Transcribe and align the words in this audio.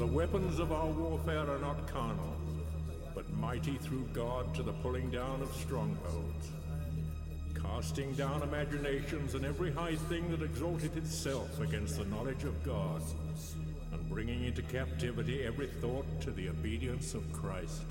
the 0.00 0.06
weapons 0.06 0.58
of 0.58 0.72
our 0.72 0.86
warfare 0.86 1.46
are 1.46 1.58
not 1.58 1.86
carnal, 1.86 2.34
but 3.14 3.30
mighty 3.34 3.76
through 3.76 4.08
God 4.14 4.54
to 4.54 4.62
the 4.62 4.72
pulling 4.72 5.10
down 5.10 5.42
of 5.42 5.54
strongholds, 5.54 6.48
casting 7.54 8.10
down 8.14 8.42
imaginations 8.42 9.34
and 9.34 9.44
every 9.44 9.70
high 9.70 9.96
thing 9.96 10.30
that 10.30 10.40
exalted 10.40 10.96
itself 10.96 11.60
against 11.60 11.98
the 11.98 12.06
knowledge 12.06 12.44
of 12.44 12.62
God, 12.62 13.02
and 13.92 14.08
bringing 14.08 14.44
into 14.44 14.62
captivity 14.62 15.42
every 15.42 15.66
thought 15.66 16.06
to 16.22 16.30
the 16.30 16.48
obedience 16.48 17.12
of 17.12 17.30
Christ. 17.34 17.82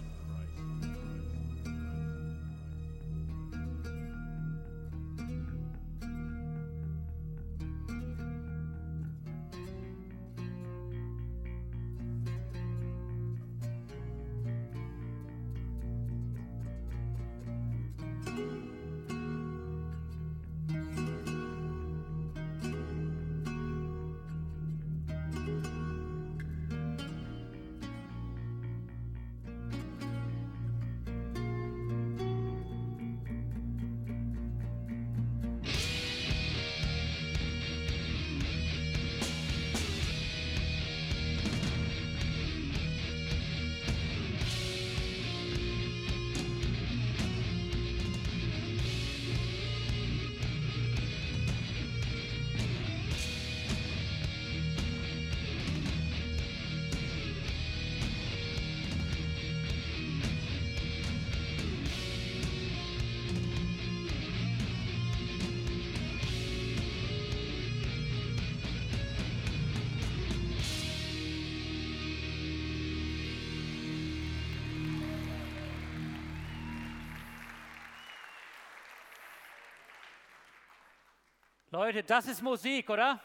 Leute, 81.71 82.03
das 82.03 82.25
ist 82.25 82.41
Musik, 82.41 82.89
oder? 82.89 83.21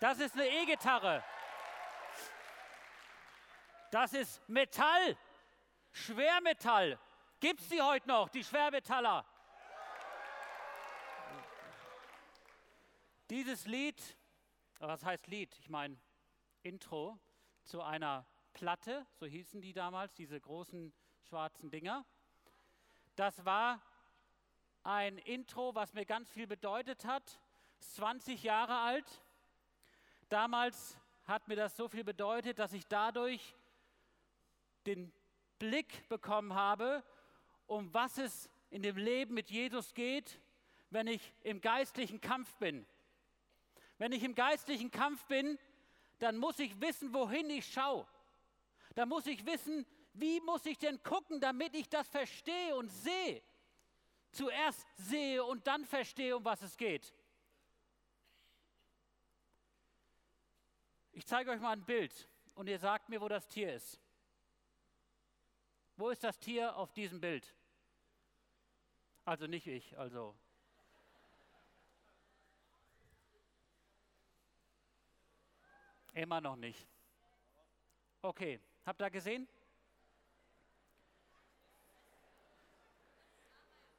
Das 0.00 0.20
ist 0.20 0.34
eine 0.34 0.46
E-Gitarre. 0.46 1.24
Das 3.90 4.12
ist 4.12 4.48
Metall, 4.48 5.16
Schwermetall. 5.90 6.96
Gibt 7.40 7.60
es 7.60 7.68
die 7.68 7.82
heute 7.82 8.06
noch, 8.06 8.28
die 8.28 8.44
Schwermetaller? 8.44 9.24
Dieses 13.30 13.66
Lied, 13.66 14.16
was 14.78 15.04
heißt 15.04 15.26
Lied? 15.26 15.58
Ich 15.58 15.68
meine 15.68 15.98
Intro 16.62 17.18
zu 17.64 17.82
einer 17.82 18.24
Platte, 18.52 19.08
so 19.14 19.26
hießen 19.26 19.60
die 19.60 19.72
damals, 19.72 20.14
diese 20.14 20.40
großen 20.40 20.94
schwarzen 21.24 21.68
Dinger. 21.68 22.06
Das 23.16 23.44
war 23.44 23.82
ein 24.84 25.18
Intro, 25.18 25.74
was 25.74 25.94
mir 25.94 26.06
ganz 26.06 26.30
viel 26.30 26.46
bedeutet 26.46 27.04
hat 27.04 27.40
20 27.80 28.42
Jahre 28.42 28.76
alt. 28.76 29.06
Damals 30.28 30.96
hat 31.24 31.48
mir 31.48 31.56
das 31.56 31.76
so 31.76 31.88
viel 31.88 32.04
bedeutet, 32.04 32.58
dass 32.58 32.72
ich 32.72 32.86
dadurch 32.86 33.54
den 34.86 35.12
Blick 35.58 36.08
bekommen 36.08 36.54
habe, 36.54 37.02
um 37.66 37.92
was 37.92 38.18
es 38.18 38.50
in 38.70 38.82
dem 38.82 38.96
Leben 38.96 39.34
mit 39.34 39.50
Jesus 39.50 39.94
geht, 39.94 40.40
wenn 40.90 41.06
ich 41.06 41.34
im 41.42 41.60
geistlichen 41.60 42.20
Kampf 42.20 42.54
bin. 42.56 42.86
Wenn 43.98 44.12
ich 44.12 44.22
im 44.22 44.34
geistlichen 44.34 44.90
Kampf 44.90 45.24
bin, 45.26 45.58
dann 46.18 46.36
muss 46.36 46.58
ich 46.58 46.80
wissen, 46.80 47.12
wohin 47.12 47.50
ich 47.50 47.70
schaue. 47.70 48.06
Da 48.94 49.06
muss 49.06 49.26
ich 49.26 49.44
wissen, 49.44 49.86
wie 50.14 50.40
muss 50.40 50.66
ich 50.66 50.78
denn 50.78 51.02
gucken, 51.02 51.40
damit 51.40 51.74
ich 51.74 51.88
das 51.88 52.08
verstehe 52.08 52.74
und 52.76 52.88
sehe. 52.88 53.42
Zuerst 54.32 54.86
sehe 54.96 55.44
und 55.44 55.66
dann 55.66 55.84
verstehe, 55.84 56.36
um 56.36 56.44
was 56.44 56.62
es 56.62 56.76
geht. 56.76 57.12
Ich 61.18 61.26
zeige 61.26 61.50
euch 61.50 61.58
mal 61.58 61.72
ein 61.72 61.84
Bild 61.84 62.28
und 62.54 62.68
ihr 62.68 62.78
sagt 62.78 63.08
mir, 63.08 63.20
wo 63.20 63.26
das 63.26 63.48
Tier 63.48 63.74
ist. 63.74 64.00
Wo 65.96 66.10
ist 66.10 66.22
das 66.22 66.38
Tier 66.38 66.76
auf 66.76 66.92
diesem 66.92 67.20
Bild? 67.20 67.56
Also 69.24 69.48
nicht 69.48 69.66
ich, 69.66 69.98
also. 69.98 70.38
Immer 76.12 76.40
noch 76.40 76.54
nicht. 76.54 76.86
Okay, 78.22 78.60
habt 78.86 79.02
ihr 79.02 79.10
gesehen? 79.10 79.48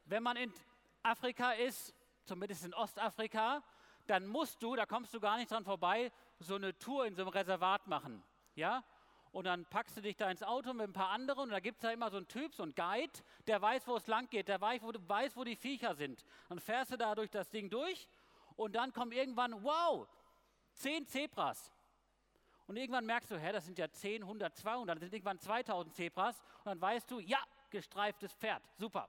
Wenn 0.06 0.22
man 0.22 0.38
in 0.38 0.54
Afrika 1.02 1.52
ist, 1.52 1.94
zumindest 2.24 2.64
in 2.64 2.72
Ostafrika, 2.72 3.62
dann 4.06 4.26
musst 4.26 4.62
du, 4.62 4.74
da 4.74 4.86
kommst 4.86 5.12
du 5.12 5.20
gar 5.20 5.36
nicht 5.36 5.50
dran 5.50 5.64
vorbei, 5.64 6.10
so 6.40 6.56
eine 6.56 6.76
Tour 6.78 7.06
in 7.06 7.14
so 7.14 7.22
einem 7.22 7.30
Reservat 7.30 7.86
machen. 7.86 8.22
Ja? 8.54 8.84
Und 9.32 9.44
dann 9.44 9.64
packst 9.66 9.96
du 9.96 10.00
dich 10.00 10.16
da 10.16 10.30
ins 10.30 10.42
Auto 10.42 10.72
mit 10.72 10.88
ein 10.88 10.92
paar 10.92 11.10
anderen 11.10 11.44
und 11.44 11.50
da 11.50 11.60
gibt 11.60 11.78
es 11.78 11.82
ja 11.84 11.90
immer 11.90 12.10
so 12.10 12.16
einen 12.16 12.26
Typ, 12.26 12.54
so 12.54 12.64
einen 12.64 12.74
Guide, 12.74 13.12
der 13.46 13.62
weiß, 13.62 13.86
wo 13.86 13.96
es 13.96 14.06
lang 14.08 14.28
geht, 14.28 14.48
der 14.48 14.60
weiß 14.60 14.82
wo, 14.82 14.92
weiß, 14.92 15.36
wo 15.36 15.44
die 15.44 15.54
Viecher 15.54 15.94
sind. 15.94 16.24
Dann 16.48 16.58
fährst 16.58 16.92
du 16.92 16.96
da 16.96 17.14
durch 17.14 17.30
das 17.30 17.48
Ding 17.50 17.70
durch 17.70 18.08
und 18.56 18.74
dann 18.74 18.92
kommt 18.92 19.14
irgendwann, 19.14 19.62
wow, 19.62 20.08
zehn 20.72 21.06
Zebras. 21.06 21.72
Und 22.66 22.76
irgendwann 22.76 23.06
merkst 23.06 23.30
du, 23.30 23.38
hä, 23.38 23.52
das 23.52 23.66
sind 23.66 23.78
ja 23.78 23.90
10, 23.90 24.22
100, 24.22 24.56
200, 24.56 24.96
das 24.96 25.00
sind 25.02 25.14
irgendwann 25.14 25.38
2000 25.38 25.94
Zebras. 25.94 26.40
Und 26.58 26.66
dann 26.66 26.80
weißt 26.80 27.10
du, 27.10 27.20
ja, 27.20 27.38
gestreiftes 27.70 28.32
Pferd, 28.34 28.62
super. 28.76 29.08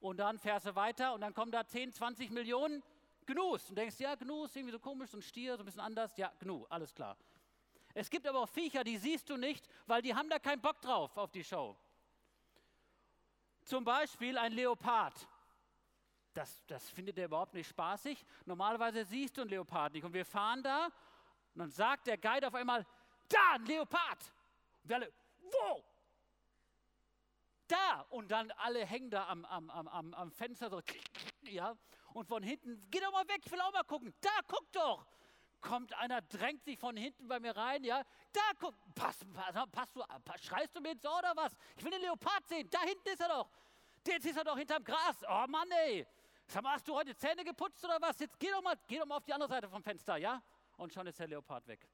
Und 0.00 0.18
dann 0.18 0.38
fährst 0.38 0.66
du 0.66 0.74
weiter 0.74 1.14
und 1.14 1.20
dann 1.20 1.32
kommen 1.32 1.50
da 1.50 1.66
10, 1.66 1.92
20 1.92 2.30
Millionen 2.30 2.82
Gnus. 3.26 3.68
Und 3.68 3.76
denkst, 3.76 3.98
ja, 3.98 4.14
Gnus, 4.14 4.54
irgendwie 4.56 4.72
so 4.72 4.78
komisch, 4.78 5.10
so 5.10 5.18
ein 5.18 5.22
Stier, 5.22 5.56
so 5.56 5.62
ein 5.62 5.66
bisschen 5.66 5.80
anders. 5.80 6.16
Ja, 6.16 6.32
Gnu, 6.40 6.66
alles 6.68 6.94
klar. 6.94 7.16
Es 7.94 8.10
gibt 8.10 8.26
aber 8.26 8.40
auch 8.40 8.48
Viecher, 8.48 8.82
die 8.82 8.96
siehst 8.98 9.30
du 9.30 9.36
nicht, 9.36 9.68
weil 9.86 10.02
die 10.02 10.14
haben 10.14 10.28
da 10.28 10.38
keinen 10.38 10.60
Bock 10.60 10.80
drauf 10.80 11.16
auf 11.16 11.30
die 11.30 11.44
Show. 11.44 11.76
Zum 13.64 13.84
Beispiel 13.84 14.36
ein 14.36 14.52
Leopard. 14.52 15.14
Das, 16.34 16.64
das 16.66 16.90
findet 16.90 17.16
er 17.16 17.26
überhaupt 17.26 17.54
nicht 17.54 17.68
spaßig. 17.68 18.24
Normalerweise 18.44 19.04
siehst 19.04 19.36
du 19.36 19.42
einen 19.42 19.50
Leopard 19.50 19.92
nicht. 19.94 20.04
Und 20.04 20.12
wir 20.12 20.24
fahren 20.24 20.62
da 20.62 20.86
und 20.86 21.60
dann 21.60 21.70
sagt 21.70 22.08
der 22.08 22.18
Guide 22.18 22.48
auf 22.48 22.54
einmal, 22.54 22.84
da, 23.28 23.52
ein 23.54 23.64
Leopard. 23.64 24.32
Und 24.82 24.88
wir 24.88 24.96
alle, 24.96 25.12
wo? 25.40 25.84
Da! 27.68 28.00
Und 28.10 28.30
dann 28.30 28.50
alle 28.52 28.84
hängen 28.84 29.10
da 29.10 29.28
am, 29.28 29.44
am, 29.44 29.70
am, 29.70 30.12
am 30.14 30.30
Fenster 30.32 30.68
so, 30.68 30.82
ja, 31.42 31.76
und 32.14 32.26
von 32.26 32.42
hinten, 32.42 32.80
geh 32.90 33.00
doch 33.00 33.12
mal 33.12 33.28
weg, 33.28 33.42
ich 33.44 33.52
will 33.52 33.60
auch 33.60 33.72
mal 33.72 33.82
gucken. 33.82 34.14
Da, 34.20 34.30
guck 34.46 34.70
doch. 34.72 35.06
Kommt 35.60 35.94
einer, 35.98 36.22
drängt 36.22 36.62
sich 36.64 36.78
von 36.78 36.96
hinten 36.96 37.26
bei 37.26 37.40
mir 37.40 37.56
rein, 37.56 37.84
ja. 37.84 38.02
Da, 38.32 38.40
guck, 38.58 38.74
pass, 38.94 39.18
pass, 39.32 39.66
pass 39.70 39.92
du, 39.92 40.02
pass, 40.24 40.42
schreist 40.44 40.76
du 40.76 40.80
mir 40.80 40.92
ins 40.92 41.04
oder 41.04 41.32
was? 41.34 41.52
Ich 41.76 41.84
will 41.84 41.90
den 41.90 42.02
Leopard 42.02 42.46
sehen, 42.46 42.68
da 42.70 42.80
hinten 42.80 43.08
ist 43.08 43.20
er 43.20 43.28
doch. 43.28 43.50
Jetzt 44.06 44.26
ist 44.26 44.36
er 44.36 44.44
doch 44.44 44.56
hinterm 44.56 44.84
Gras. 44.84 45.16
Oh 45.28 45.46
Mann, 45.48 45.70
ey. 45.70 46.06
Sag 46.46 46.62
mal, 46.62 46.74
hast 46.74 46.86
du 46.86 46.94
heute 46.94 47.16
Zähne 47.16 47.42
geputzt 47.42 47.82
oder 47.84 47.98
was? 48.00 48.18
Jetzt 48.18 48.38
geh 48.38 48.50
doch 48.50 48.62
mal, 48.62 48.78
geh 48.86 48.98
doch 48.98 49.06
mal 49.06 49.16
auf 49.16 49.24
die 49.24 49.32
andere 49.32 49.48
Seite 49.48 49.68
vom 49.68 49.82
Fenster, 49.82 50.16
ja? 50.18 50.42
Und 50.76 50.92
schon 50.92 51.06
ist 51.06 51.18
der 51.18 51.26
Leopard 51.26 51.66
weg. 51.66 51.88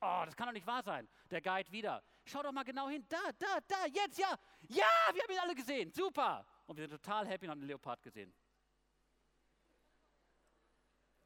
Oh, 0.00 0.22
das 0.24 0.34
kann 0.34 0.46
doch 0.46 0.54
nicht 0.54 0.66
wahr 0.66 0.82
sein. 0.82 1.06
Der 1.30 1.42
Guide 1.42 1.70
wieder. 1.70 2.02
Schau 2.24 2.42
doch 2.42 2.52
mal 2.52 2.62
genau 2.62 2.88
hin. 2.88 3.04
Da, 3.08 3.18
da, 3.38 3.58
da, 3.68 3.86
jetzt, 3.86 4.18
ja. 4.18 4.34
Ja, 4.68 4.86
wir 5.12 5.22
haben 5.22 5.30
ihn 5.30 5.38
alle 5.38 5.54
gesehen. 5.54 5.92
Super. 5.92 6.46
Und 6.66 6.76
wir 6.76 6.88
sind 6.88 7.02
total 7.02 7.26
happy 7.26 7.44
und 7.44 7.50
haben 7.50 7.60
den 7.60 7.68
Leopard 7.68 8.02
gesehen. 8.02 8.32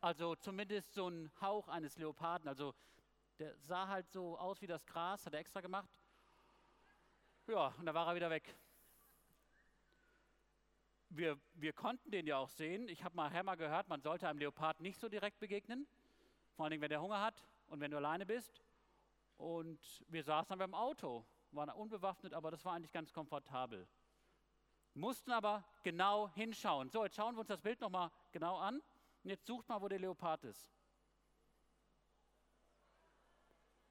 Also 0.04 0.34
zumindest 0.34 0.92
so 0.92 1.08
ein 1.08 1.30
Hauch 1.40 1.66
eines 1.66 1.96
Leoparden. 1.96 2.46
Also 2.46 2.74
der 3.38 3.56
sah 3.56 3.88
halt 3.88 4.06
so 4.10 4.36
aus 4.36 4.60
wie 4.60 4.66
das 4.66 4.84
Gras, 4.84 5.24
hat 5.24 5.32
er 5.32 5.40
extra 5.40 5.62
gemacht. 5.62 5.88
Ja, 7.46 7.72
und 7.78 7.86
da 7.86 7.94
war 7.94 8.08
er 8.08 8.14
wieder 8.14 8.28
weg. 8.28 8.54
Wir, 11.08 11.40
wir 11.54 11.72
konnten 11.72 12.10
den 12.10 12.26
ja 12.26 12.36
auch 12.36 12.50
sehen. 12.50 12.86
Ich 12.90 13.02
habe 13.02 13.16
mal 13.16 13.32
Hammer 13.32 13.56
gehört, 13.56 13.88
man 13.88 14.02
sollte 14.02 14.28
einem 14.28 14.40
Leopard 14.40 14.78
nicht 14.78 15.00
so 15.00 15.08
direkt 15.08 15.38
begegnen. 15.38 15.86
Vor 16.54 16.66
allem, 16.66 16.82
wenn 16.82 16.90
der 16.90 17.00
Hunger 17.00 17.22
hat 17.22 17.42
und 17.68 17.80
wenn 17.80 17.90
du 17.90 17.96
alleine 17.96 18.26
bist. 18.26 18.62
Und 19.38 20.04
wir 20.08 20.22
saßen 20.22 20.50
dann 20.50 20.58
beim 20.58 20.74
Auto, 20.74 21.24
waren 21.52 21.70
unbewaffnet, 21.70 22.34
aber 22.34 22.50
das 22.50 22.62
war 22.66 22.74
eigentlich 22.74 22.92
ganz 22.92 23.10
komfortabel. 23.10 23.88
Mussten 24.92 25.32
aber 25.32 25.64
genau 25.82 26.28
hinschauen. 26.28 26.90
So, 26.90 27.04
jetzt 27.04 27.16
schauen 27.16 27.36
wir 27.36 27.40
uns 27.40 27.48
das 27.48 27.62
Bild 27.62 27.80
nochmal 27.80 28.10
genau 28.32 28.58
an. 28.58 28.82
Und 29.24 29.30
jetzt 29.30 29.46
sucht 29.46 29.66
mal, 29.68 29.80
wo 29.80 29.88
der 29.88 29.98
Leopard 29.98 30.44
ist. 30.44 30.70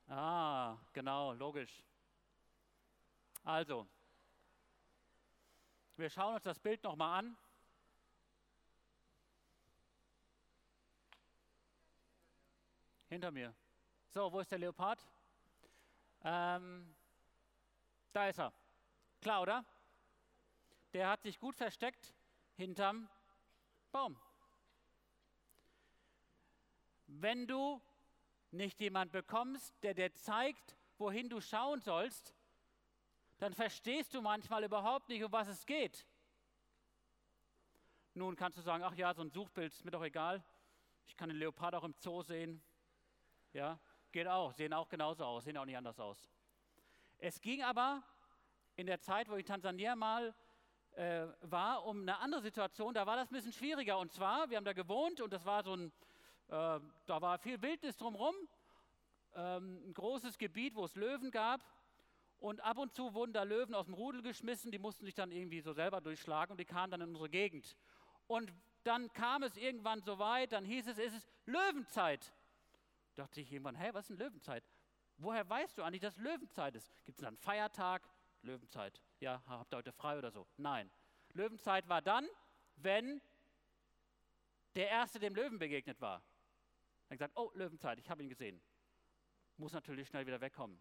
Ah, 0.08 0.78
genau, 0.94 1.34
logisch. 1.34 1.84
Also, 3.44 3.88
wir 5.96 6.10
schauen 6.12 6.36
uns 6.36 6.44
das 6.44 6.60
Bild 6.60 6.84
nochmal 6.84 7.20
an. 7.20 7.38
Hinter 13.10 13.32
mir. 13.32 13.56
So, 14.10 14.32
wo 14.32 14.40
ist 14.40 14.52
der 14.52 14.60
Leopard? 14.60 15.04
Ähm, 16.24 16.96
da 18.12 18.28
ist 18.28 18.38
er. 18.38 18.54
Klar, 19.20 19.42
oder? 19.42 19.66
Der 20.94 21.10
hat 21.10 21.24
sich 21.24 21.40
gut 21.40 21.56
versteckt 21.56 22.14
hinterm 22.56 23.10
Baum. 23.92 24.16
Wenn 27.22 27.48
du 27.48 27.82
nicht 28.52 28.80
jemand 28.80 29.12
bekommst, 29.12 29.74
der 29.84 29.94
dir 29.94 30.14
zeigt, 30.14 30.78
wohin 30.98 31.30
du 31.30 31.42
schauen 31.42 31.82
sollst, 31.82 32.34
dann 33.38 33.54
verstehst 33.54 34.14
du 34.14 34.22
manchmal 34.22 34.64
überhaupt 34.64 35.10
nicht, 35.10 35.24
um 35.24 35.32
was 35.32 35.48
es 35.48 35.66
geht. 35.66 36.08
Nun 38.14 38.36
kannst 38.36 38.58
du 38.58 38.62
sagen, 38.62 38.84
ach 38.84 38.96
ja, 38.96 39.14
so 39.14 39.22
ein 39.22 39.30
Suchbild 39.30 39.74
ist 39.74 39.86
mir 39.86 39.92
doch 39.92 40.04
egal. 40.04 40.44
Ich 41.08 41.18
kann 41.18 41.30
den 41.30 41.38
Leopard 41.38 41.76
auch 41.76 41.84
im 41.84 41.94
Zoo 42.00 42.22
sehen. 42.22 42.62
Ja, 43.54 43.80
geht 44.12 44.28
auch, 44.28 44.52
sehen 44.54 44.74
auch 44.74 44.90
genauso 44.90 45.26
aus, 45.26 45.44
sehen 45.44 45.58
auch 45.58 45.66
nicht 45.66 45.78
anders 45.78 46.00
aus. 46.00 46.30
Es 47.18 47.42
ging 47.42 47.64
aber 47.64 48.04
in 48.76 48.88
der 48.88 49.00
Zeit, 49.00 49.30
wo 49.30 49.34
ich 49.34 49.42
in 49.42 49.48
Tansania 49.48 49.96
mal 49.96 50.34
äh, 50.96 51.26
war, 51.42 51.86
um 51.86 52.02
eine 52.02 52.18
andere 52.20 52.42
Situation, 52.42 52.94
da 52.94 53.06
war 53.06 53.16
das 53.18 53.30
ein 53.30 53.34
bisschen 53.34 53.54
schwieriger. 53.54 53.98
Und 53.98 54.12
zwar, 54.12 54.50
wir 54.50 54.58
haben 54.58 54.66
da 54.66 54.74
gewohnt 54.74 55.22
und 55.22 55.32
das 55.34 55.46
war 55.46 55.64
so 55.64 55.76
ein, 55.76 55.92
da 56.48 56.82
war 57.22 57.38
viel 57.40 57.62
Wildnis 57.62 57.98
drumherum, 57.98 58.36
ähm, 59.36 59.82
ein 59.88 59.94
großes 59.94 60.38
Gebiet, 60.38 60.76
wo 60.76 60.86
es 60.86 60.96
Löwen 60.96 61.32
gab. 61.32 61.64
Und 62.40 62.62
ab 62.62 62.78
und 62.78 62.94
zu 62.94 63.14
wurden 63.14 63.32
da 63.32 63.44
Löwen 63.44 63.74
aus 63.74 63.86
dem 63.86 63.94
Rudel 63.94 64.22
geschmissen, 64.22 64.72
die 64.72 64.80
mussten 64.80 65.06
sich 65.06 65.16
dann 65.16 65.32
irgendwie 65.32 65.62
so 65.62 65.72
selber 65.72 66.02
durchschlagen 66.02 66.52
und 66.52 66.60
die 66.60 66.66
kamen 66.66 66.92
dann 66.92 67.02
in 67.02 67.10
unsere 67.10 67.30
Gegend. 67.30 67.78
Und 68.28 68.54
dann 68.84 69.12
kam 69.14 69.44
es 69.44 69.56
irgendwann 69.56 70.02
so 70.02 70.20
weit, 70.20 70.52
dann 70.52 70.66
hieß 70.66 70.88
es, 70.88 70.98
es 70.98 71.14
ist 71.14 71.28
Löwenzeit. 71.46 72.34
Da 73.16 73.24
dachte 73.24 73.40
ich 73.40 73.52
irgendwann, 73.52 73.76
hä, 73.76 73.90
was 73.94 74.10
ist 74.10 74.10
denn 74.10 74.18
Löwenzeit? 74.18 74.64
Woher 75.18 75.48
weißt 75.50 75.78
du 75.78 75.84
eigentlich, 75.84 76.02
dass 76.02 76.18
Löwenzeit 76.18 76.76
ist? 76.76 76.94
Gibt 77.06 77.20
es 77.20 77.22
dann 77.24 77.36
einen 77.36 77.38
Feiertag? 77.38 78.10
Löwenzeit. 78.42 79.02
Ja, 79.22 79.42
habt 79.48 79.74
ihr 79.74 79.78
heute 79.78 79.94
frei 79.94 80.18
oder 80.18 80.32
so? 80.32 80.46
Nein. 80.58 80.92
Löwenzeit 81.32 81.88
war 81.88 82.02
dann, 82.02 82.28
wenn 82.76 83.22
der 84.76 84.90
Erste 84.90 85.20
dem 85.20 85.34
Löwen 85.34 85.60
begegnet 85.60 86.02
war. 86.02 86.22
Dann 87.14 87.18
gesagt, 87.18 87.38
oh, 87.38 87.52
Löwenzeit, 87.54 88.00
ich 88.00 88.10
habe 88.10 88.24
ihn 88.24 88.30
gesehen. 88.30 88.60
Muss 89.58 89.74
natürlich 89.74 90.08
schnell 90.08 90.26
wieder 90.26 90.42
wegkommen. 90.42 90.80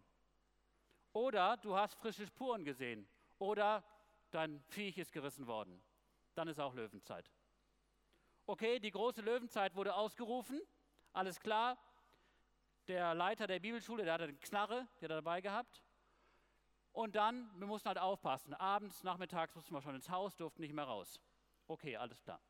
Oder 1.11 1.57
du 1.57 1.75
hast 1.75 1.93
frische 1.93 2.25
Spuren 2.25 2.65
gesehen. 2.65 3.07
Oder 3.37 3.83
dein 4.31 4.59
Viech 4.69 4.97
ist 4.97 5.11
gerissen 5.11 5.45
worden. 5.45 5.79
Dann 6.33 6.47
ist 6.47 6.59
auch 6.59 6.73
Löwenzeit. 6.73 7.31
Okay, 8.47 8.79
die 8.79 8.89
große 8.89 9.21
Löwenzeit 9.21 9.75
wurde 9.75 9.93
ausgerufen. 9.93 10.59
Alles 11.11 11.39
klar. 11.39 11.77
Der 12.87 13.13
Leiter 13.13 13.45
der 13.45 13.59
Bibelschule, 13.59 14.03
der 14.03 14.13
hatte 14.13 14.23
eine 14.23 14.33
Knarre, 14.33 14.87
der 15.01 15.09
dabei 15.09 15.39
gehabt. 15.39 15.83
Und 16.93 17.15
dann, 17.15 17.51
wir 17.59 17.67
mussten 17.67 17.89
halt 17.89 17.99
aufpassen. 17.99 18.55
Abends, 18.55 19.03
nachmittags 19.03 19.53
mussten 19.53 19.75
wir 19.75 19.83
schon 19.83 19.93
ins 19.93 20.09
Haus, 20.09 20.35
durften 20.35 20.63
nicht 20.63 20.73
mehr 20.73 20.85
raus. 20.85 21.19
Okay, 21.67 21.95
alles 21.95 22.19
klar. 22.23 22.41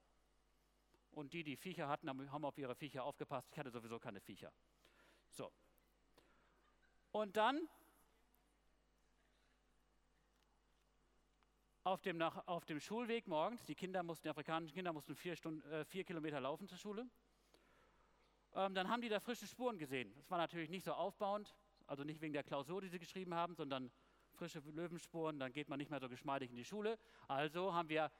Und 1.13 1.33
die, 1.33 1.43
die 1.43 1.55
Viecher 1.55 1.87
hatten, 1.87 2.09
haben 2.09 2.45
auf 2.45 2.57
ihre 2.57 2.75
Viecher 2.75 3.03
aufgepasst. 3.03 3.49
Ich 3.51 3.57
hatte 3.57 3.69
sowieso 3.69 3.99
keine 3.99 4.19
Viecher. 4.19 4.51
So. 5.29 5.51
Und 7.11 7.37
dann 7.37 7.67
auf 11.83 12.01
dem, 12.01 12.17
nach, 12.17 12.47
auf 12.47 12.65
dem 12.65 12.79
Schulweg 12.79 13.27
morgens, 13.27 13.63
die 13.63 13.75
Kinder 13.75 14.01
mussten, 14.01 14.23
die 14.23 14.29
afrikanischen 14.29 14.73
Kinder 14.73 14.91
mussten 14.93 15.15
vier, 15.15 15.35
Stunden, 15.35 15.61
äh, 15.69 15.85
vier 15.85 16.03
Kilometer 16.03 16.39
laufen 16.39 16.67
zur 16.67 16.77
Schule. 16.77 17.07
Ähm, 18.55 18.73
dann 18.73 18.89
haben 18.89 19.01
die 19.01 19.09
da 19.09 19.19
frische 19.19 19.45
Spuren 19.45 19.77
gesehen. 19.77 20.13
Das 20.15 20.29
war 20.31 20.37
natürlich 20.37 20.69
nicht 20.69 20.83
so 20.83 20.93
aufbauend, 20.93 21.55
also 21.85 22.03
nicht 22.03 22.21
wegen 22.21 22.33
der 22.33 22.43
Klausur, 22.43 22.81
die 22.81 22.87
sie 22.87 22.99
geschrieben 22.99 23.35
haben, 23.35 23.55
sondern 23.55 23.91
frische 24.31 24.59
Löwenspuren, 24.59 25.39
dann 25.39 25.53
geht 25.53 25.69
man 25.69 25.77
nicht 25.77 25.91
mehr 25.91 25.99
so 25.99 26.09
geschmeidig 26.09 26.49
in 26.49 26.55
die 26.55 26.65
Schule. 26.65 26.97
Also 27.27 27.73
haben 27.73 27.89
wir 27.89 28.11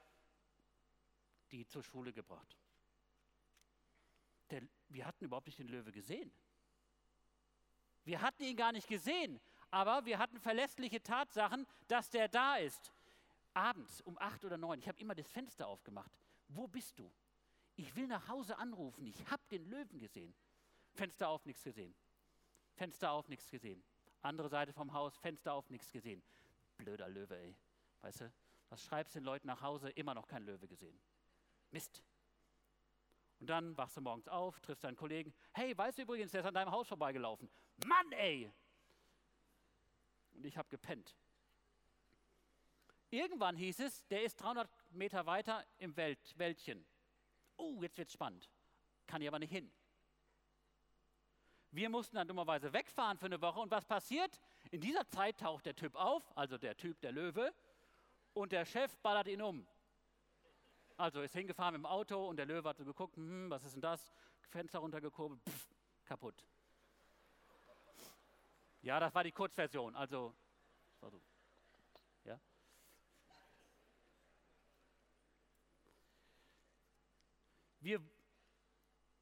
die 1.51 1.66
zur 1.66 1.84
Schule 1.84 2.13
gebracht. 2.13 2.57
Der, 4.54 4.62
wir 4.90 5.06
hatten 5.06 5.26
überhaupt 5.26 5.48
nicht 5.48 5.60
den 5.60 5.68
Löwe 5.68 5.92
gesehen. 5.92 6.32
Wir 8.06 8.22
hatten 8.22 8.44
ihn 8.44 8.56
gar 8.56 8.72
nicht 8.72 8.88
gesehen, 8.88 9.40
aber 9.72 10.06
wir 10.06 10.20
hatten 10.20 10.40
verlässliche 10.40 11.02
Tatsachen, 11.02 11.66
dass 11.88 12.10
der 12.10 12.28
da 12.28 12.58
ist 12.58 12.92
abends 13.54 14.02
um 14.02 14.18
acht 14.20 14.44
oder 14.46 14.58
neun, 14.58 14.80
ich 14.80 14.88
habe 14.88 15.00
immer 15.00 15.16
das 15.16 15.30
Fenster 15.32 15.68
aufgemacht. 15.68 16.12
Wo 16.50 16.68
bist 16.68 17.00
du? 17.00 17.12
Ich 17.76 17.96
will 17.96 18.08
nach 18.08 18.28
Hause 18.28 18.58
anrufen. 18.58 19.06
Ich 19.08 19.30
habe 19.30 19.42
den 19.50 19.66
Löwen 19.66 20.00
gesehen. 20.00 20.34
Fenster 20.94 21.28
auf, 21.30 21.46
nichts 21.46 21.64
gesehen. 21.64 21.96
Fenster 22.76 23.12
auf, 23.12 23.28
nichts 23.30 23.50
gesehen. 23.50 23.84
Andere 24.22 24.50
Seite 24.50 24.74
vom 24.74 24.94
Haus, 24.94 25.18
Fenster 25.18 25.54
auf, 25.54 25.70
nichts 25.70 25.92
gesehen. 25.92 26.22
Blöder 26.78 27.10
Löwe, 27.10 27.36
ey. 27.36 27.56
Weißt 28.02 28.22
du, 28.22 28.34
was 28.70 28.84
schreibst 28.84 29.16
du 29.16 29.20
den 29.20 29.26
Leuten 29.26 29.48
nach 29.48 29.62
Hause? 29.62 29.90
Immer 29.90 30.14
noch 30.14 30.28
kein 30.28 30.44
Löwe 30.44 30.68
gesehen. 30.68 31.00
Mist. 31.72 32.04
Und 33.44 33.48
dann 33.48 33.78
wachst 33.78 33.98
du 33.98 34.00
morgens 34.00 34.30
auf, 34.30 34.57
triffst 34.62 34.86
deinen 34.86 34.95
Kollegen. 34.95 35.34
Hey, 35.51 35.78
weißt 35.78 35.98
du 35.98 36.04
übrigens, 36.04 36.31
der 36.31 36.40
ist 36.40 36.48
an 36.48 36.54
deinem 36.54 36.72
Haus 36.72 36.88
vorbeigelaufen. 36.88 37.50
Mann, 37.86 38.10
ey! 38.13 38.50
Und 40.31 40.45
ich 40.45 40.56
habe 40.56 40.69
gepennt. 40.69 41.13
Irgendwann 43.10 43.57
hieß 43.57 43.81
es, 43.81 44.07
der 44.07 44.24
ist 44.24 44.38
300 44.38 44.69
Meter 44.92 45.25
weiter 45.25 45.66
im 45.78 45.94
Welt, 45.98 46.34
Wäldchen. 46.38 46.86
Oh, 47.57 47.82
jetzt 47.82 47.98
wird's 47.98 48.13
spannend. 48.13 48.50
Kann 49.08 49.22
ich 49.22 49.27
aber 49.27 49.39
nicht 49.39 49.51
hin. 49.51 49.70
Wir 51.72 51.89
mussten 51.89 52.15
dann 52.15 52.29
dummerweise 52.29 52.72
wegfahren 52.72 53.18
für 53.18 53.25
eine 53.25 53.41
Woche. 53.41 53.60
Und 53.60 53.72
was 53.72 53.84
passiert? 53.84 54.39
In 54.72 54.79
dieser 54.79 55.06
Zeit 55.10 55.38
taucht 55.38 55.65
der 55.65 55.75
Typ 55.75 55.96
auf, 55.96 56.24
also 56.38 56.58
der 56.58 56.77
Typ, 56.77 57.01
der 57.01 57.12
Löwe, 57.12 57.53
und 58.34 58.53
der 58.53 58.63
Chef 58.65 58.98
ballert 59.00 59.27
ihn 59.27 59.41
um. 59.41 59.68
Also 60.98 61.22
ist 61.22 61.34
hingefahren 61.34 61.74
mit 61.74 61.82
dem 61.82 61.86
Auto 61.86 62.28
und 62.28 62.38
der 62.38 62.46
Löwe 62.46 62.70
hat 62.70 62.78
so 62.78 62.86
geguckt, 62.86 63.16
hm, 63.16 63.50
was 63.50 63.64
ist 63.64 63.74
denn 63.74 63.82
das? 63.82 64.14
Fenster 64.50 64.80
runtergekurbelt, 64.80 65.42
pff, 65.44 65.68
kaputt. 66.06 66.46
Ja, 68.82 69.00
das 69.00 69.16
war 69.16 69.24
die 69.24 69.32
Kurzversion. 69.32 69.96
Also, 69.96 70.36
so. 71.00 71.22
wir, 77.84 78.02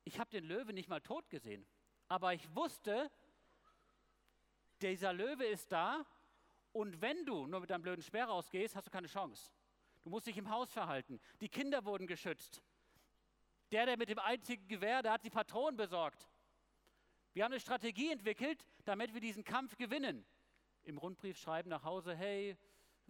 ich 0.03 0.19
habe 0.19 0.29
den 0.29 0.45
Löwe 0.45 0.73
nicht 0.73 0.89
mal 0.89 1.01
tot 1.01 1.29
gesehen, 1.29 1.65
aber 2.07 2.33
ich 2.33 2.55
wusste, 2.55 3.11
dieser 4.81 5.13
Löwe 5.13 5.45
ist 5.45 5.71
da 5.71 6.05
und 6.71 7.01
wenn 7.01 7.25
du 7.25 7.47
nur 7.47 7.59
mit 7.59 7.69
deinem 7.69 7.81
blöden 7.81 8.03
Speer 8.03 8.25
rausgehst, 8.25 8.75
hast 8.75 8.87
du 8.87 8.91
keine 8.91 9.07
Chance. 9.07 9.51
Du 10.03 10.09
musst 10.09 10.27
dich 10.27 10.37
im 10.37 10.49
Haus 10.49 10.71
verhalten. 10.71 11.19
Die 11.41 11.49
Kinder 11.49 11.85
wurden 11.85 12.07
geschützt. 12.07 12.61
Der, 13.71 13.85
der 13.85 13.97
mit 13.97 14.09
dem 14.09 14.19
einzigen 14.19 14.67
Gewehr, 14.67 15.01
der 15.01 15.13
hat 15.13 15.23
die 15.23 15.29
Patronen 15.29 15.77
besorgt. 15.77 16.27
Wir 17.33 17.45
haben 17.45 17.51
eine 17.53 17.61
Strategie 17.61 18.11
entwickelt, 18.11 18.65
damit 18.83 19.13
wir 19.13 19.21
diesen 19.21 19.43
Kampf 19.43 19.77
gewinnen. 19.77 20.25
Im 20.83 20.97
Rundbrief 20.97 21.37
schreiben 21.37 21.69
nach 21.69 21.83
Hause, 21.83 22.15
hey, 22.15 22.57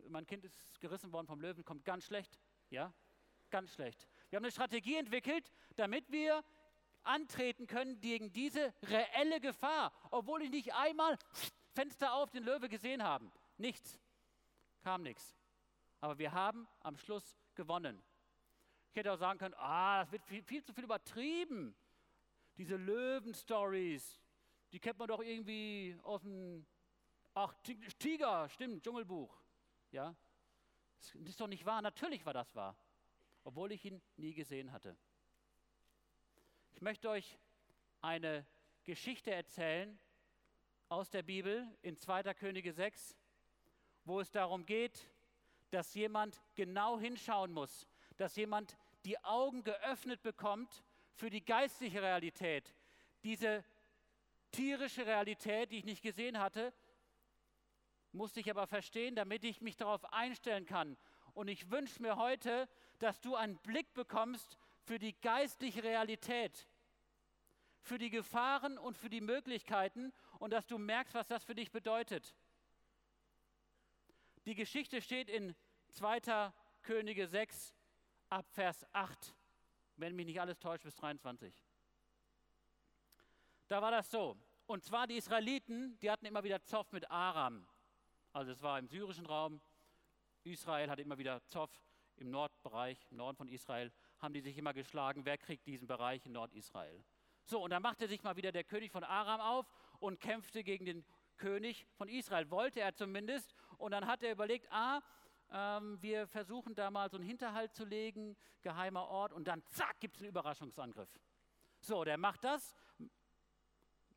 mein 0.09 0.27
Kind 0.27 0.45
ist 0.45 0.79
gerissen 0.79 1.11
worden 1.11 1.27
vom 1.27 1.41
Löwen, 1.41 1.65
kommt 1.65 1.85
ganz 1.85 2.05
schlecht. 2.05 2.37
Ja, 2.69 2.93
ganz 3.49 3.73
schlecht. 3.73 4.07
Wir 4.29 4.37
haben 4.37 4.43
eine 4.43 4.51
Strategie 4.51 4.97
entwickelt, 4.97 5.51
damit 5.75 6.11
wir 6.11 6.43
antreten 7.03 7.65
können 7.65 7.99
gegen 7.99 8.31
diese 8.31 8.73
reelle 8.83 9.39
Gefahr, 9.39 9.91
obwohl 10.11 10.43
ich 10.43 10.51
nicht 10.51 10.73
einmal 10.73 11.17
Fenster 11.73 12.13
auf 12.13 12.29
den 12.29 12.43
Löwe 12.43 12.69
gesehen 12.69 13.01
habe. 13.01 13.31
Nichts. 13.57 13.99
Kam 14.83 15.01
nichts. 15.01 15.35
Aber 16.01 16.17
wir 16.17 16.31
haben 16.31 16.67
am 16.81 16.97
Schluss 16.97 17.37
gewonnen. 17.55 18.03
Ich 18.89 18.97
hätte 18.97 19.13
auch 19.13 19.17
sagen 19.17 19.39
können, 19.39 19.55
ah, 19.57 20.01
das 20.01 20.11
wird 20.11 20.25
viel, 20.25 20.43
viel 20.43 20.63
zu 20.63 20.73
viel 20.73 20.83
übertrieben. 20.83 21.73
Diese 22.57 22.75
Löwen-Stories, 22.75 24.19
die 24.73 24.79
kennt 24.79 24.99
man 24.99 25.07
doch 25.07 25.21
irgendwie 25.21 25.97
aus 26.03 26.23
dem, 26.23 26.65
ach, 27.33 27.53
Tiger, 27.97 28.49
stimmt, 28.49 28.83
Dschungelbuch. 28.83 29.33
Ja, 29.91 30.13
das 30.99 31.15
ist 31.15 31.39
doch 31.39 31.47
nicht 31.47 31.65
wahr. 31.65 31.81
Natürlich 31.81 32.25
war 32.25 32.33
das 32.33 32.53
wahr 32.53 32.75
obwohl 33.43 33.71
ich 33.71 33.85
ihn 33.85 34.01
nie 34.17 34.33
gesehen 34.33 34.71
hatte. 34.71 34.95
Ich 36.73 36.81
möchte 36.81 37.09
euch 37.09 37.37
eine 38.01 38.45
Geschichte 38.83 39.31
erzählen 39.31 39.99
aus 40.89 41.09
der 41.09 41.23
Bibel 41.23 41.67
in 41.81 41.97
2. 41.97 42.33
Könige 42.33 42.73
6, 42.73 43.15
wo 44.05 44.19
es 44.19 44.31
darum 44.31 44.65
geht, 44.65 45.10
dass 45.71 45.93
jemand 45.93 46.41
genau 46.55 46.99
hinschauen 46.99 47.51
muss, 47.51 47.87
dass 48.17 48.35
jemand 48.35 48.77
die 49.05 49.21
Augen 49.23 49.63
geöffnet 49.63 50.21
bekommt 50.21 50.83
für 51.15 51.29
die 51.29 51.43
geistliche 51.43 52.01
Realität, 52.01 52.75
diese 53.23 53.63
tierische 54.51 55.05
Realität, 55.05 55.71
die 55.71 55.77
ich 55.77 55.85
nicht 55.85 56.01
gesehen 56.01 56.39
hatte, 56.39 56.73
musste 58.11 58.41
ich 58.41 58.49
aber 58.49 58.67
verstehen, 58.67 59.15
damit 59.15 59.43
ich 59.43 59.61
mich 59.61 59.77
darauf 59.77 60.13
einstellen 60.13 60.65
kann. 60.65 60.97
Und 61.33 61.47
ich 61.47 61.71
wünsche 61.71 62.01
mir 62.01 62.17
heute, 62.17 62.67
dass 62.99 63.21
du 63.21 63.35
einen 63.35 63.57
Blick 63.59 63.93
bekommst 63.93 64.57
für 64.83 64.99
die 64.99 65.13
geistliche 65.21 65.83
Realität, 65.83 66.67
für 67.81 67.97
die 67.97 68.09
Gefahren 68.09 68.77
und 68.77 68.97
für 68.97 69.09
die 69.09 69.21
Möglichkeiten 69.21 70.11
und 70.39 70.51
dass 70.51 70.67
du 70.67 70.77
merkst, 70.77 71.13
was 71.13 71.27
das 71.27 71.43
für 71.43 71.55
dich 71.55 71.71
bedeutet. 71.71 72.35
Die 74.45 74.55
Geschichte 74.55 75.01
steht 75.01 75.29
in 75.29 75.55
2. 75.89 76.51
Könige 76.81 77.27
6 77.27 77.75
ab 78.29 78.47
Vers 78.49 78.85
8, 78.91 79.35
wenn 79.97 80.15
mich 80.15 80.25
nicht 80.25 80.41
alles 80.41 80.57
täuscht, 80.59 80.83
bis 80.83 80.95
23. 80.95 81.63
Da 83.67 83.81
war 83.81 83.91
das 83.91 84.09
so. 84.09 84.35
Und 84.65 84.83
zwar 84.83 85.05
die 85.05 85.17
Israeliten, 85.17 85.99
die 85.99 86.09
hatten 86.09 86.25
immer 86.25 86.43
wieder 86.43 86.63
Zoff 86.63 86.91
mit 86.91 87.09
Aram. 87.11 87.67
Also 88.33 88.51
es 88.51 88.61
war 88.61 88.79
im 88.79 88.87
syrischen 88.87 89.25
Raum. 89.25 89.61
Israel 90.43 90.89
hatte 90.89 91.01
immer 91.01 91.17
wieder 91.17 91.45
Zoff 91.45 91.69
im 92.15 92.31
Nordbereich, 92.31 92.97
im 93.11 93.17
Norden 93.17 93.37
von 93.37 93.47
Israel, 93.47 93.91
haben 94.19 94.33
die 94.33 94.41
sich 94.41 94.57
immer 94.57 94.73
geschlagen, 94.73 95.25
wer 95.25 95.37
kriegt 95.37 95.67
diesen 95.67 95.87
Bereich 95.87 96.25
in 96.25 96.31
Nordisrael. 96.31 97.03
So, 97.43 97.61
und 97.61 97.71
dann 97.71 97.81
machte 97.81 98.07
sich 98.07 98.23
mal 98.23 98.35
wieder 98.37 98.51
der 98.51 98.63
König 98.63 98.91
von 98.91 99.03
Aram 99.03 99.41
auf 99.41 99.71
und 99.99 100.19
kämpfte 100.19 100.63
gegen 100.63 100.85
den 100.85 101.05
König 101.37 101.87
von 101.95 102.07
Israel. 102.07 102.49
Wollte 102.51 102.79
er 102.79 102.93
zumindest. 102.93 103.53
Und 103.81 103.91
dann 103.91 104.05
hat 104.05 104.21
er 104.21 104.31
überlegt, 104.31 104.71
ah, 104.71 105.01
ähm, 105.51 106.01
wir 106.01 106.27
versuchen 106.27 106.75
da 106.75 106.91
mal 106.91 107.09
so 107.09 107.17
einen 107.17 107.25
Hinterhalt 107.25 107.73
zu 107.73 107.83
legen, 107.83 108.37
geheimer 108.61 109.07
Ort, 109.07 109.33
und 109.33 109.47
dann 109.47 109.63
zack, 109.69 109.99
gibt 109.99 110.17
es 110.17 110.21
einen 110.21 110.29
Überraschungsangriff. 110.29 111.09
So, 111.79 112.03
der 112.03 112.17
macht 112.17 112.43
das, 112.43 112.75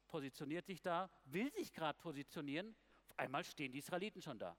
positioniert 0.07 0.67
sich 0.67 0.83
da, 0.83 1.11
will 1.25 1.51
sich 1.51 1.73
gerade 1.73 1.99
positionieren, 1.99 2.77
auf 3.09 3.19
einmal 3.19 3.43
stehen 3.43 3.73
die 3.73 3.79
Israeliten 3.79 4.21
schon 4.21 4.39
da. 4.39 4.55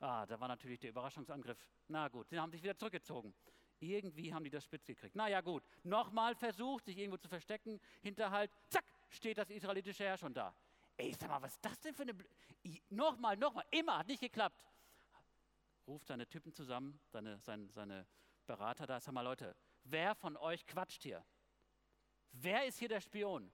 Ah, 0.00 0.26
da 0.26 0.38
war 0.40 0.48
natürlich 0.48 0.80
der 0.80 0.90
Überraschungsangriff. 0.90 1.58
Na 1.86 2.08
gut, 2.08 2.28
sie 2.28 2.38
haben 2.38 2.50
sich 2.50 2.62
wieder 2.62 2.76
zurückgezogen. 2.76 3.32
Irgendwie 3.78 4.34
haben 4.34 4.42
die 4.42 4.50
das 4.50 4.64
spitz 4.64 4.84
gekriegt. 4.84 5.14
Na 5.14 5.28
ja, 5.28 5.40
gut. 5.40 5.62
Nochmal 5.84 6.34
versucht, 6.34 6.86
sich 6.86 6.98
irgendwo 6.98 7.18
zu 7.18 7.28
verstecken. 7.28 7.80
Hinterhalt, 8.02 8.50
zack, 8.68 8.84
steht 9.08 9.38
das 9.38 9.48
israelitische 9.48 10.02
Heer 10.02 10.16
schon 10.16 10.34
da. 10.34 10.54
Ey, 10.96 11.12
sag 11.12 11.28
mal, 11.28 11.42
was 11.42 11.54
ist 11.54 11.64
das 11.64 11.80
denn 11.80 11.94
für 11.94 12.02
eine. 12.02 12.14
Bl 12.14 12.26
nochmal, 12.88 13.36
nochmal, 13.36 13.64
immer, 13.70 13.98
hat 13.98 14.08
nicht 14.08 14.20
geklappt. 14.20 14.64
Ruft 15.86 16.06
seine 16.06 16.26
Typen 16.26 16.52
zusammen, 16.52 16.98
seine, 17.08 17.38
seine, 17.40 17.68
seine 17.70 18.06
Berater 18.46 18.86
da. 18.86 19.00
Sag 19.00 19.12
mal, 19.12 19.20
Leute, 19.20 19.54
wer 19.82 20.14
von 20.14 20.36
euch 20.36 20.66
quatscht 20.66 21.02
hier? 21.02 21.24
Wer 22.32 22.64
ist 22.64 22.78
hier 22.78 22.88
der 22.88 23.00
Spion? 23.00 23.52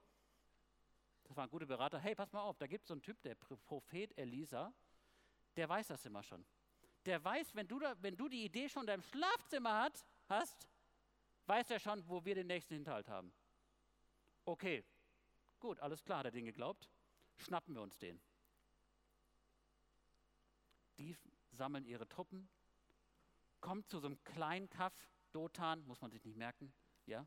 Das 1.24 1.36
waren 1.36 1.50
gute 1.50 1.66
Berater. 1.66 1.98
Hey, 1.98 2.14
pass 2.14 2.32
mal 2.32 2.42
auf, 2.42 2.58
da 2.58 2.66
gibt 2.66 2.84
es 2.84 2.88
so 2.88 2.94
einen 2.94 3.02
Typ, 3.02 3.20
der 3.22 3.34
Prophet 3.34 4.16
Elisa, 4.16 4.72
der 5.56 5.68
weiß 5.68 5.88
das 5.88 6.04
immer 6.04 6.22
schon. 6.22 6.44
Der 7.06 7.22
weiß, 7.24 7.54
wenn 7.54 7.66
du, 7.66 7.78
da, 7.78 7.96
wenn 8.00 8.16
du 8.16 8.28
die 8.28 8.44
Idee 8.44 8.68
schon 8.68 8.82
in 8.82 8.88
deinem 8.88 9.02
Schlafzimmer 9.02 9.82
hat, 9.82 10.04
hast, 10.28 10.68
weiß 11.46 11.70
er 11.70 11.80
schon, 11.80 12.06
wo 12.08 12.24
wir 12.24 12.34
den 12.34 12.46
nächsten 12.46 12.74
Hinterhalt 12.74 13.08
haben. 13.08 13.32
Okay, 14.44 14.84
gut, 15.58 15.80
alles 15.80 16.04
klar, 16.04 16.18
hat 16.18 16.26
er 16.26 16.30
den 16.30 16.44
geglaubt 16.44 16.88
schnappen 17.40 17.74
wir 17.74 17.82
uns 17.82 17.98
den. 17.98 18.20
Die 20.98 21.16
sammeln 21.52 21.86
ihre 21.86 22.08
Truppen, 22.08 22.48
kommt 23.60 23.88
zu 23.88 23.98
so 23.98 24.06
einem 24.06 24.22
kleinen 24.24 24.68
Kaff, 24.70 24.94
Dotan, 25.32 25.86
muss 25.86 26.00
man 26.00 26.10
sich 26.10 26.24
nicht 26.24 26.36
merken, 26.36 26.72
ja, 27.06 27.26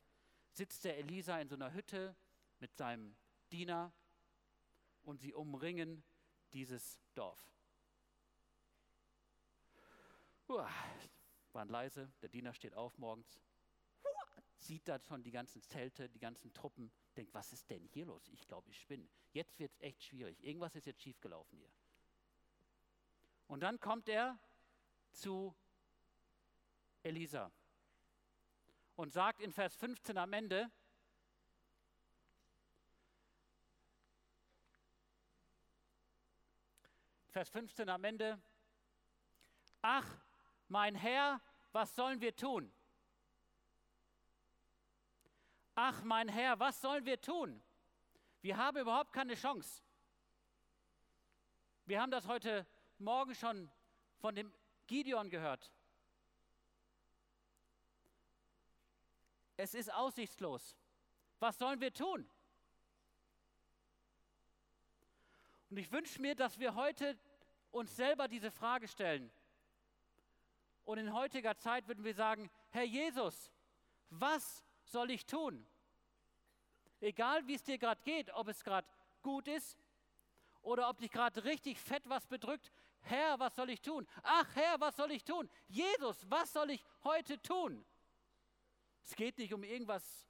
sitzt 0.52 0.84
der 0.84 0.98
Elisa 0.98 1.40
in 1.40 1.48
so 1.48 1.56
einer 1.56 1.74
Hütte 1.74 2.16
mit 2.60 2.76
seinem 2.76 3.16
Diener 3.52 3.94
und 5.04 5.22
sie 5.22 5.34
umringen 5.34 6.04
dieses 6.54 7.00
Dorf. 7.16 7.40
Uah, 10.48 10.70
waren 11.54 11.70
leise, 11.70 12.12
der 12.22 12.30
Diener 12.30 12.54
steht 12.54 12.76
auf 12.76 12.98
morgens, 12.98 13.40
sieht 14.58 14.88
da 14.88 15.00
schon 15.00 15.24
die 15.24 15.32
ganzen 15.32 15.62
Zelte, 15.62 16.10
die 16.10 16.20
ganzen 16.20 16.54
Truppen, 16.54 16.92
denkt, 17.18 17.34
was 17.34 17.54
ist 17.54 17.70
denn 17.70 17.86
hier 17.86 18.06
los? 18.06 18.28
Ich 18.30 18.48
glaube, 18.48 18.70
ich 18.70 18.80
spinne. 18.80 19.08
Jetzt 19.32 19.60
wird 19.60 19.72
es 19.72 19.80
echt 19.82 20.04
schwierig. 20.04 20.44
Irgendwas 20.44 20.76
ist 20.76 20.86
jetzt 20.86 21.02
schiefgelaufen 21.02 21.58
hier. 21.58 21.72
Und 23.48 23.62
dann 23.62 23.80
kommt 23.80 24.10
er 24.10 24.40
zu 25.12 25.56
Elisa 27.04 27.52
und 28.96 29.12
sagt 29.12 29.42
in 29.42 29.52
Vers 29.52 29.76
15 29.76 30.18
am 30.18 30.34
Ende, 30.34 30.72
Vers 37.30 37.50
15 37.50 37.90
am 37.90 38.04
Ende, 38.04 38.40
ach, 39.82 40.08
mein 40.68 40.94
Herr, 40.94 41.42
was 41.72 41.96
sollen 41.96 42.22
wir 42.22 42.36
tun? 42.36 42.72
Ach 45.76 46.04
mein 46.04 46.28
Herr, 46.28 46.60
was 46.60 46.80
sollen 46.82 47.06
wir 47.06 47.20
tun? 47.20 47.62
Wir 48.42 48.58
haben 48.58 48.78
überhaupt 48.78 49.14
keine 49.14 49.36
Chance. 49.36 49.82
Wir 51.86 52.02
haben 52.02 52.12
das 52.12 52.28
heute 52.28 52.66
Morgen 52.98 53.36
schon 53.36 53.70
von 54.20 54.36
dem 54.36 54.54
Gideon 54.88 55.30
gehört. 55.30 55.72
Es 59.58 59.74
ist 59.74 59.94
aussichtslos. 59.94 60.78
Was 61.40 61.58
sollen 61.58 61.80
wir 61.82 61.94
tun? 61.94 62.30
Und 65.70 65.78
ich 65.78 65.92
wünsche 65.92 66.22
mir, 66.22 66.36
dass 66.36 66.60
wir 66.60 66.76
heute 66.76 67.18
uns 67.72 67.96
selber 67.96 68.28
diese 68.28 68.52
Frage 68.52 68.88
stellen. 68.88 69.32
Und 70.86 70.98
in 70.98 71.14
heutiger 71.14 71.56
Zeit 71.58 71.88
würden 71.88 72.04
wir 72.04 72.14
sagen, 72.14 72.50
Herr 72.70 72.84
Jesus, 72.84 73.52
was 74.10 74.64
soll 74.94 75.12
ich 75.12 75.26
tun? 75.26 75.68
Egal 77.02 77.46
wie 77.48 77.56
es 77.56 77.64
dir 77.64 77.78
gerade 77.78 78.02
geht, 78.04 78.34
ob 78.34 78.48
es 78.48 78.64
gerade 78.64 78.88
gut 79.22 79.50
ist 79.50 79.78
oder 80.62 80.88
ob 80.90 81.00
dich 81.00 81.12
gerade 81.12 81.44
richtig 81.44 81.78
fett 81.78 82.08
was 82.08 82.26
bedrückt. 82.26 82.72
Herr, 83.02 83.38
was 83.40 83.56
soll 83.56 83.70
ich 83.70 83.82
tun? 83.82 84.08
Ach 84.24 84.56
Herr, 84.56 84.80
was 84.80 84.96
soll 84.96 85.12
ich 85.12 85.26
tun? 85.26 85.50
Jesus, 85.68 86.26
was 86.30 86.54
soll 86.54 86.70
ich 86.72 86.84
heute 87.04 87.42
tun? 87.42 87.86
Es 89.04 89.16
geht 89.16 89.38
nicht 89.38 89.54
um 89.54 89.64
irgendwas 89.64 90.26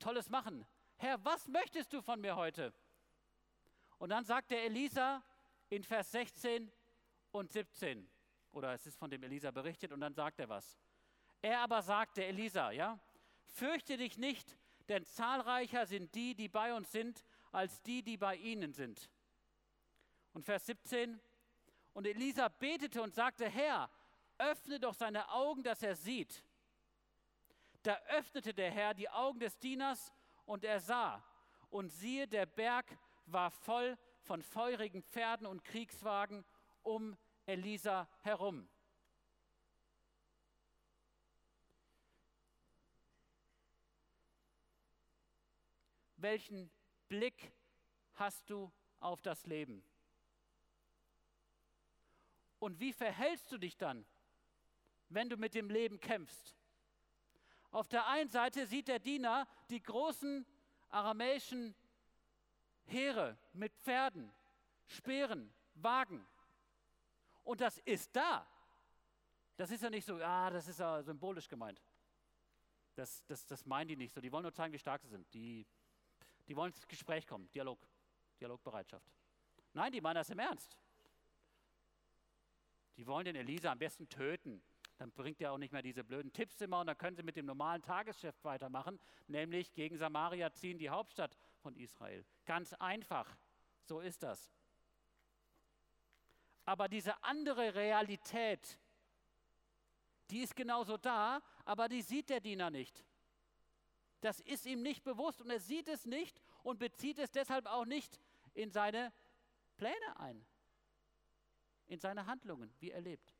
Tolles 0.00 0.28
machen. 0.28 0.66
Herr, 0.96 1.24
was 1.24 1.46
möchtest 1.46 1.92
du 1.92 2.02
von 2.02 2.20
mir 2.20 2.34
heute? 2.34 2.74
Und 3.98 4.10
dann 4.10 4.24
sagt 4.24 4.50
der 4.50 4.64
Elisa 4.64 5.22
in 5.68 5.84
Vers 5.84 6.10
16 6.10 6.72
und 7.30 7.52
17, 7.52 8.10
oder 8.50 8.72
es 8.72 8.86
ist 8.86 8.98
von 8.98 9.10
dem 9.10 9.22
Elisa 9.22 9.52
berichtet, 9.52 9.92
und 9.92 10.00
dann 10.00 10.14
sagt 10.14 10.40
er 10.40 10.48
was. 10.48 10.80
Er 11.40 11.60
aber 11.60 11.80
sagt, 11.82 12.16
der 12.16 12.28
Elisa, 12.28 12.72
ja, 12.72 12.98
Fürchte 13.50 13.96
dich 13.96 14.18
nicht, 14.18 14.56
denn 14.88 15.04
zahlreicher 15.04 15.86
sind 15.86 16.14
die, 16.14 16.34
die 16.34 16.48
bei 16.48 16.74
uns 16.74 16.90
sind, 16.90 17.24
als 17.52 17.82
die, 17.82 18.02
die 18.02 18.16
bei 18.16 18.36
ihnen 18.36 18.72
sind. 18.72 19.10
Und 20.32 20.44
Vers 20.44 20.66
17, 20.66 21.20
und 21.92 22.06
Elisa 22.06 22.48
betete 22.48 23.02
und 23.02 23.14
sagte, 23.14 23.48
Herr, 23.48 23.90
öffne 24.38 24.78
doch 24.80 24.94
seine 24.94 25.28
Augen, 25.30 25.62
dass 25.62 25.82
er 25.82 25.96
sieht. 25.96 26.44
Da 27.82 27.98
öffnete 28.08 28.54
der 28.54 28.70
Herr 28.70 28.94
die 28.94 29.08
Augen 29.08 29.40
des 29.40 29.58
Dieners 29.58 30.12
und 30.44 30.64
er 30.64 30.80
sah. 30.80 31.24
Und 31.68 31.88
siehe, 31.90 32.26
der 32.26 32.46
Berg 32.46 32.98
war 33.26 33.50
voll 33.50 33.96
von 34.22 34.42
feurigen 34.42 35.02
Pferden 35.02 35.46
und 35.46 35.64
Kriegswagen 35.64 36.44
um 36.82 37.16
Elisa 37.46 38.08
herum. 38.20 38.68
Welchen 46.22 46.70
Blick 47.08 47.52
hast 48.14 48.48
du 48.50 48.70
auf 49.00 49.22
das 49.22 49.46
Leben? 49.46 49.82
Und 52.58 52.78
wie 52.78 52.92
verhältst 52.92 53.50
du 53.50 53.58
dich 53.58 53.76
dann, 53.76 54.04
wenn 55.08 55.30
du 55.30 55.36
mit 55.36 55.54
dem 55.54 55.70
Leben 55.70 55.98
kämpfst? 55.98 56.54
Auf 57.70 57.88
der 57.88 58.06
einen 58.06 58.28
Seite 58.28 58.66
sieht 58.66 58.88
der 58.88 58.98
Diener 58.98 59.46
die 59.70 59.82
großen 59.82 60.44
aramäischen 60.90 61.74
Heere 62.86 63.38
mit 63.52 63.74
Pferden, 63.76 64.30
Speeren, 64.86 65.52
Wagen. 65.74 66.26
Und 67.44 67.60
das 67.60 67.78
ist 67.78 68.14
da. 68.14 68.46
Das 69.56 69.70
ist 69.70 69.82
ja 69.82 69.90
nicht 69.90 70.04
so, 70.04 70.16
ah, 70.16 70.50
das 70.50 70.66
ist 70.68 70.80
ja 70.80 71.02
symbolisch 71.02 71.48
gemeint. 71.48 71.80
Das, 72.94 73.24
das, 73.26 73.46
das 73.46 73.64
meinen 73.64 73.88
die 73.88 73.96
nicht 73.96 74.12
so. 74.12 74.20
Die 74.20 74.32
wollen 74.32 74.42
nur 74.42 74.52
zeigen, 74.52 74.72
wie 74.72 74.78
stark 74.78 75.00
sie 75.02 75.08
sind. 75.08 75.32
Die 75.32 75.66
die 76.50 76.56
wollen 76.56 76.72
ins 76.72 76.88
Gespräch 76.88 77.28
kommen, 77.28 77.48
Dialog. 77.52 77.78
Dialogbereitschaft. 78.40 79.06
Nein, 79.72 79.92
die 79.92 80.00
meinen 80.00 80.16
das 80.16 80.30
im 80.30 80.40
Ernst. 80.40 80.76
Die 82.96 83.06
wollen 83.06 83.24
den 83.24 83.36
Elisa 83.36 83.70
am 83.70 83.78
besten 83.78 84.08
töten. 84.08 84.60
Dann 84.98 85.12
bringt 85.12 85.40
er 85.40 85.52
auch 85.52 85.58
nicht 85.58 85.72
mehr 85.72 85.80
diese 85.80 86.02
blöden 86.02 86.32
Tipps 86.32 86.60
immer 86.60 86.80
und 86.80 86.88
dann 86.88 86.98
können 86.98 87.14
sie 87.14 87.22
mit 87.22 87.36
dem 87.36 87.46
normalen 87.46 87.82
Tagesgeschäft 87.82 88.42
weitermachen, 88.44 88.98
nämlich 89.28 89.72
gegen 89.74 89.96
Samaria 89.96 90.52
ziehen, 90.52 90.76
die 90.76 90.90
Hauptstadt 90.90 91.36
von 91.60 91.76
Israel. 91.76 92.24
Ganz 92.46 92.72
einfach. 92.74 93.36
So 93.84 94.00
ist 94.00 94.24
das. 94.24 94.50
Aber 96.64 96.88
diese 96.88 97.22
andere 97.22 97.76
Realität, 97.76 98.76
die 100.30 100.40
ist 100.40 100.56
genauso 100.56 100.96
da, 100.96 101.40
aber 101.64 101.88
die 101.88 102.02
sieht 102.02 102.28
der 102.28 102.40
Diener 102.40 102.70
nicht. 102.70 103.04
Das 104.20 104.40
ist 104.40 104.66
ihm 104.66 104.82
nicht 104.82 105.02
bewusst 105.02 105.40
und 105.40 105.50
er 105.50 105.60
sieht 105.60 105.88
es 105.88 106.04
nicht 106.04 106.40
und 106.62 106.78
bezieht 106.78 107.18
es 107.18 107.30
deshalb 107.30 107.66
auch 107.66 107.86
nicht 107.86 108.20
in 108.54 108.70
seine 108.70 109.12
Pläne 109.76 110.16
ein, 110.16 110.44
in 111.86 112.00
seine 112.00 112.26
Handlungen, 112.26 112.72
wie 112.80 112.90
er 112.90 113.00
lebt. 113.00 113.34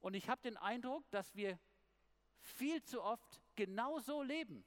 Und 0.00 0.14
ich 0.14 0.28
habe 0.28 0.40
den 0.42 0.56
Eindruck, 0.56 1.08
dass 1.10 1.34
wir 1.36 1.58
viel 2.40 2.82
zu 2.82 3.02
oft 3.02 3.40
genauso 3.54 4.22
leben. 4.22 4.64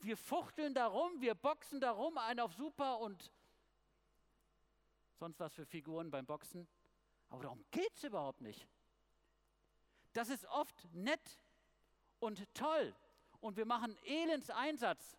Wir 0.00 0.16
fuchteln 0.16 0.74
darum, 0.74 1.20
wir 1.20 1.34
boxen 1.34 1.80
darum, 1.80 2.18
einen 2.18 2.40
auf 2.40 2.52
Super 2.54 2.98
und 2.98 3.30
sonst 5.18 5.40
was 5.40 5.54
für 5.54 5.66
Figuren 5.66 6.10
beim 6.10 6.26
Boxen. 6.26 6.66
Aber 7.28 7.42
darum 7.42 7.64
geht 7.70 7.94
es 7.94 8.04
überhaupt 8.04 8.40
nicht. 8.40 8.68
Das 10.14 10.28
ist 10.28 10.46
oft 10.46 10.88
nett 10.94 11.38
und 12.20 12.42
toll 12.54 12.94
und 13.40 13.56
wir 13.56 13.66
machen 13.66 13.96
Elendseinsatz. 14.04 15.18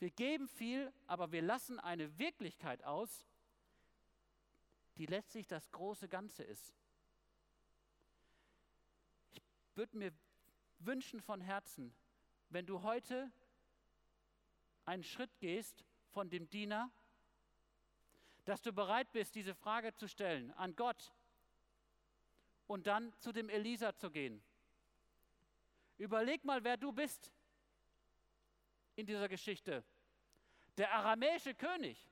Wir 0.00 0.10
geben 0.10 0.48
viel, 0.48 0.92
aber 1.06 1.30
wir 1.30 1.40
lassen 1.40 1.78
eine 1.78 2.18
Wirklichkeit 2.18 2.82
aus, 2.84 3.24
die 4.96 5.06
letztlich 5.06 5.46
das 5.46 5.70
große 5.70 6.08
Ganze 6.08 6.42
ist. 6.42 6.74
Ich 9.32 9.42
würde 9.76 9.96
mir 9.96 10.12
wünschen 10.80 11.20
von 11.20 11.40
Herzen, 11.40 11.94
wenn 12.48 12.66
du 12.66 12.82
heute 12.82 13.30
einen 14.84 15.04
Schritt 15.04 15.38
gehst 15.38 15.84
von 16.10 16.28
dem 16.28 16.50
Diener, 16.50 16.90
dass 18.46 18.62
du 18.62 18.72
bereit 18.72 19.12
bist, 19.12 19.36
diese 19.36 19.54
Frage 19.54 19.94
zu 19.94 20.08
stellen 20.08 20.50
an 20.52 20.74
Gott 20.74 21.12
und 22.70 22.86
dann 22.86 23.12
zu 23.18 23.32
dem 23.32 23.48
Elisa 23.48 23.96
zu 23.96 24.12
gehen. 24.12 24.40
Überleg 25.98 26.44
mal, 26.44 26.62
wer 26.62 26.76
du 26.76 26.92
bist 26.92 27.32
in 28.94 29.06
dieser 29.06 29.28
Geschichte. 29.28 29.82
Der 30.76 30.92
aramäische 30.92 31.52
König. 31.52 32.08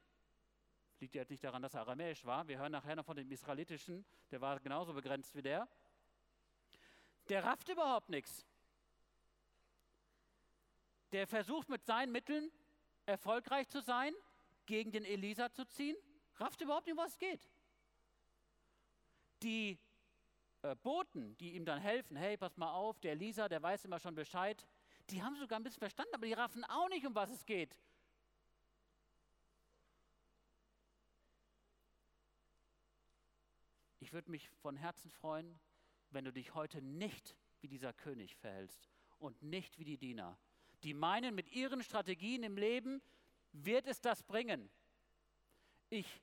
Liegt 0.99 1.15
ja 1.15 1.25
nicht 1.29 1.45
daran, 1.45 1.63
dass 1.63 1.75
er 1.75 1.83
aramäisch 1.83 2.25
war. 2.25 2.49
Wir 2.49 2.59
hören 2.59 2.73
nachher 2.73 2.97
noch 2.97 3.05
von 3.05 3.17
dem 3.17 3.31
israelitischen, 3.31 4.05
der 4.33 4.41
war 4.41 4.59
genauso 4.59 4.93
begrenzt 4.93 5.33
wie 5.37 5.43
der. 5.43 5.69
Der 7.29 7.45
rafft 7.45 7.69
überhaupt 7.69 8.09
nichts. 8.09 8.45
Der 11.13 11.29
versucht 11.29 11.69
mit 11.69 11.85
seinen 11.85 12.11
Mitteln 12.11 12.51
erfolgreich 13.07 13.69
zu 13.69 13.81
sein, 13.81 14.13
gegen 14.67 14.91
den 14.91 15.05
Elisa 15.05 15.53
zu 15.53 15.65
ziehen, 15.67 15.97
rafft 16.35 16.61
überhaupt 16.63 16.89
nicht, 16.89 16.97
was 16.97 17.17
geht. 17.17 17.49
Die 19.45 19.79
äh, 20.63 20.75
Boten, 20.77 21.37
die 21.39 21.55
ihm 21.55 21.65
dann 21.65 21.81
helfen, 21.81 22.17
hey, 22.17 22.37
pass 22.37 22.57
mal 22.57 22.73
auf, 22.73 22.99
der 23.01 23.13
Elisa, 23.13 23.49
der 23.49 23.63
weiß 23.63 23.85
immer 23.85 23.99
schon 23.99 24.15
Bescheid, 24.15 24.67
die 25.11 25.23
haben 25.23 25.37
sogar 25.37 25.59
ein 25.59 25.63
bisschen 25.63 25.81
verstanden, 25.81 26.15
aber 26.15 26.27
die 26.27 26.33
raffen 26.33 26.65
auch 26.65 26.89
nicht, 26.89 27.07
um 27.07 27.15
was 27.15 27.31
es 27.31 27.47
geht. 27.47 27.79
Ich 34.01 34.13
würde 34.13 34.31
mich 34.31 34.49
von 34.63 34.77
Herzen 34.77 35.11
freuen, 35.11 35.59
wenn 36.11 36.25
du 36.25 36.33
dich 36.33 36.55
heute 36.55 36.81
nicht 36.81 37.37
wie 37.61 37.69
dieser 37.69 37.93
König 37.93 38.37
verhältst 38.37 38.89
und 39.19 39.43
nicht 39.43 39.79
wie 39.79 39.85
die 39.85 39.99
Diener, 39.99 40.39
die 40.83 40.95
meinen, 40.95 41.35
mit 41.35 41.49
ihren 41.55 41.83
Strategien 41.83 42.43
im 42.43 42.57
Leben 42.57 43.03
wird 43.53 43.87
es 43.87 44.01
das 44.01 44.23
bringen. 44.23 44.71
Ich 45.91 46.23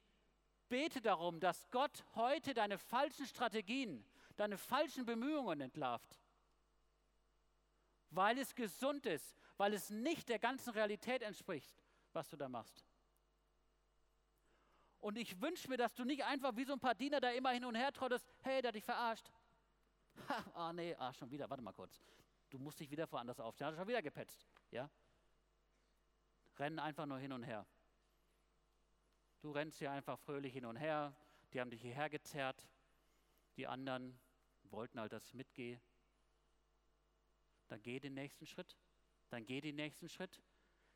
bete 0.69 1.01
darum, 1.01 1.39
dass 1.39 1.69
Gott 1.71 2.03
heute 2.15 2.53
deine 2.53 2.77
falschen 2.77 3.25
Strategien, 3.25 4.05
deine 4.35 4.57
falschen 4.57 5.05
Bemühungen 5.05 5.61
entlarvt, 5.61 6.19
weil 8.09 8.37
es 8.37 8.55
gesund 8.55 9.05
ist, 9.05 9.35
weil 9.57 9.73
es 9.73 9.89
nicht 9.89 10.29
der 10.29 10.39
ganzen 10.39 10.71
Realität 10.71 11.21
entspricht, 11.21 11.71
was 12.13 12.29
du 12.29 12.37
da 12.37 12.49
machst. 12.49 12.85
Und 14.99 15.17
ich 15.17 15.39
wünsche 15.39 15.69
mir, 15.69 15.77
dass 15.77 15.93
du 15.93 16.03
nicht 16.03 16.23
einfach 16.23 16.55
wie 16.55 16.65
so 16.65 16.73
ein 16.73 16.79
paar 16.79 16.95
Diener 16.95 17.21
da 17.21 17.29
immer 17.29 17.51
hin 17.51 17.63
und 17.65 17.75
her 17.75 17.91
trottest, 17.93 18.27
hey, 18.41 18.61
der 18.61 18.69
hat 18.69 18.75
dich 18.75 18.85
verarscht. 18.85 19.31
Ha, 20.29 20.45
ah 20.53 20.71
nee, 20.71 20.95
ah, 20.97 21.11
schon 21.11 21.29
wieder, 21.29 21.49
warte 21.49 21.61
mal 21.61 21.73
kurz. 21.73 22.01
Du 22.49 22.57
musst 22.57 22.79
dich 22.79 22.89
wieder 22.89 23.11
woanders 23.11 23.39
aufstellen. 23.39 23.71
Hat 23.71 23.77
schon 23.77 23.87
wieder 23.87 24.01
gepetzt. 24.01 24.47
Ja? 24.71 24.89
Rennen 26.57 26.79
einfach 26.79 27.05
nur 27.05 27.19
hin 27.19 27.33
und 27.33 27.43
her. 27.43 27.65
Du 29.41 29.51
rennst 29.51 29.77
hier 29.77 29.91
einfach 29.91 30.17
fröhlich 30.19 30.53
hin 30.53 30.65
und 30.65 30.77
her. 30.77 31.13
Die 31.53 31.59
haben 31.59 31.69
dich 31.69 31.81
hierher 31.81 32.09
gezerrt. 32.09 32.65
Die 33.57 33.67
anderen 33.67 34.17
wollten 34.71 34.99
halt, 34.99 35.13
dass 35.13 35.25
ich 35.27 35.33
mitgehe. 35.33 35.79
Dann 37.67 37.81
geh 37.81 37.99
den 37.99 38.13
nächsten 38.13 38.45
Schritt. 38.45 38.77
Dann 39.29 39.45
geh 39.45 39.61
den 39.61 39.75
nächsten 39.75 40.09
Schritt. 40.09 40.41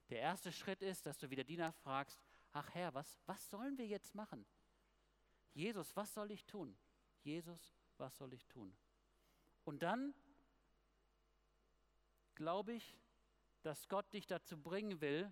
Der 0.10 0.20
erste 0.20 0.52
Schritt 0.52 0.82
ist, 0.82 1.06
dass 1.06 1.18
du 1.18 1.30
wieder 1.30 1.44
Diener 1.44 1.72
fragst, 1.72 2.20
ach 2.52 2.74
Herr, 2.74 2.94
was, 2.94 3.20
was 3.26 3.50
sollen 3.50 3.78
wir 3.78 3.88
jetzt 3.88 4.16
machen? 4.16 4.46
Jesus, 5.54 5.96
was 5.96 6.14
soll 6.14 6.32
ich 6.32 6.46
tun? 6.46 6.78
Jesus, 7.22 7.74
was 7.98 8.18
soll 8.18 8.34
ich 8.34 8.46
tun? 8.48 8.76
Und 9.66 9.84
dann 9.84 10.14
glaube 12.36 12.74
ich, 12.74 12.98
dass 13.62 13.88
Gott 13.88 14.12
dich 14.14 14.26
dazu 14.26 14.58
bringen 14.58 15.02
will, 15.02 15.32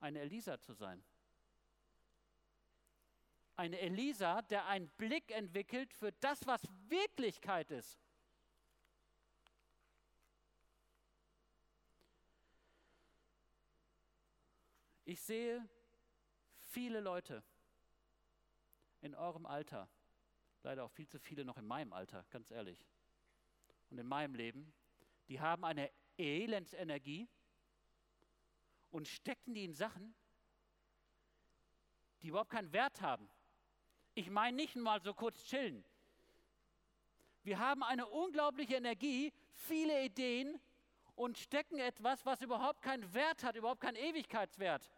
eine 0.00 0.20
Elisa 0.20 0.60
zu 0.60 0.72
sein. 0.72 1.02
Eine 3.62 3.78
Elisa, 3.78 4.42
der 4.42 4.66
einen 4.66 4.88
Blick 4.88 5.30
entwickelt 5.30 5.94
für 5.94 6.10
das, 6.10 6.44
was 6.48 6.62
Wirklichkeit 6.88 7.70
ist. 7.70 7.96
Ich 15.04 15.20
sehe 15.20 15.64
viele 16.72 16.98
Leute 16.98 17.44
in 19.00 19.14
eurem 19.14 19.46
Alter, 19.46 19.88
leider 20.64 20.82
auch 20.82 20.90
viel 20.90 21.06
zu 21.06 21.20
viele 21.20 21.44
noch 21.44 21.56
in 21.56 21.64
meinem 21.64 21.92
Alter, 21.92 22.26
ganz 22.30 22.50
ehrlich, 22.50 22.84
und 23.90 23.98
in 23.98 24.08
meinem 24.08 24.34
Leben, 24.34 24.74
die 25.28 25.38
haben 25.38 25.64
eine 25.64 25.88
Elendsenergie 26.18 27.28
und 28.90 29.06
stecken 29.06 29.54
die 29.54 29.62
in 29.62 29.72
Sachen, 29.72 30.16
die 32.22 32.26
überhaupt 32.26 32.50
keinen 32.50 32.72
Wert 32.72 33.00
haben. 33.00 33.30
Ich 34.14 34.28
meine 34.30 34.56
nicht 34.56 34.76
mal 34.76 35.00
so 35.00 35.14
kurz 35.14 35.42
chillen. 35.44 35.84
Wir 37.42 37.58
haben 37.58 37.82
eine 37.82 38.06
unglaubliche 38.06 38.76
Energie, 38.76 39.32
viele 39.54 40.04
Ideen 40.04 40.60
und 41.16 41.38
stecken 41.38 41.78
etwas, 41.78 42.24
was 42.24 42.42
überhaupt 42.42 42.82
keinen 42.82 43.12
Wert 43.14 43.42
hat, 43.42 43.56
überhaupt 43.56 43.80
keinen 43.80 43.96
Ewigkeitswert. 43.96 44.90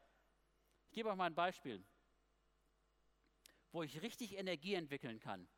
Ich 0.88 0.94
gebe 0.94 1.08
euch 1.08 1.16
mal 1.16 1.26
ein 1.26 1.34
Beispiel, 1.34 1.82
wo 3.72 3.82
ich 3.82 4.02
richtig 4.02 4.36
Energie 4.36 4.74
entwickeln 4.74 5.18
kann. 5.20 5.48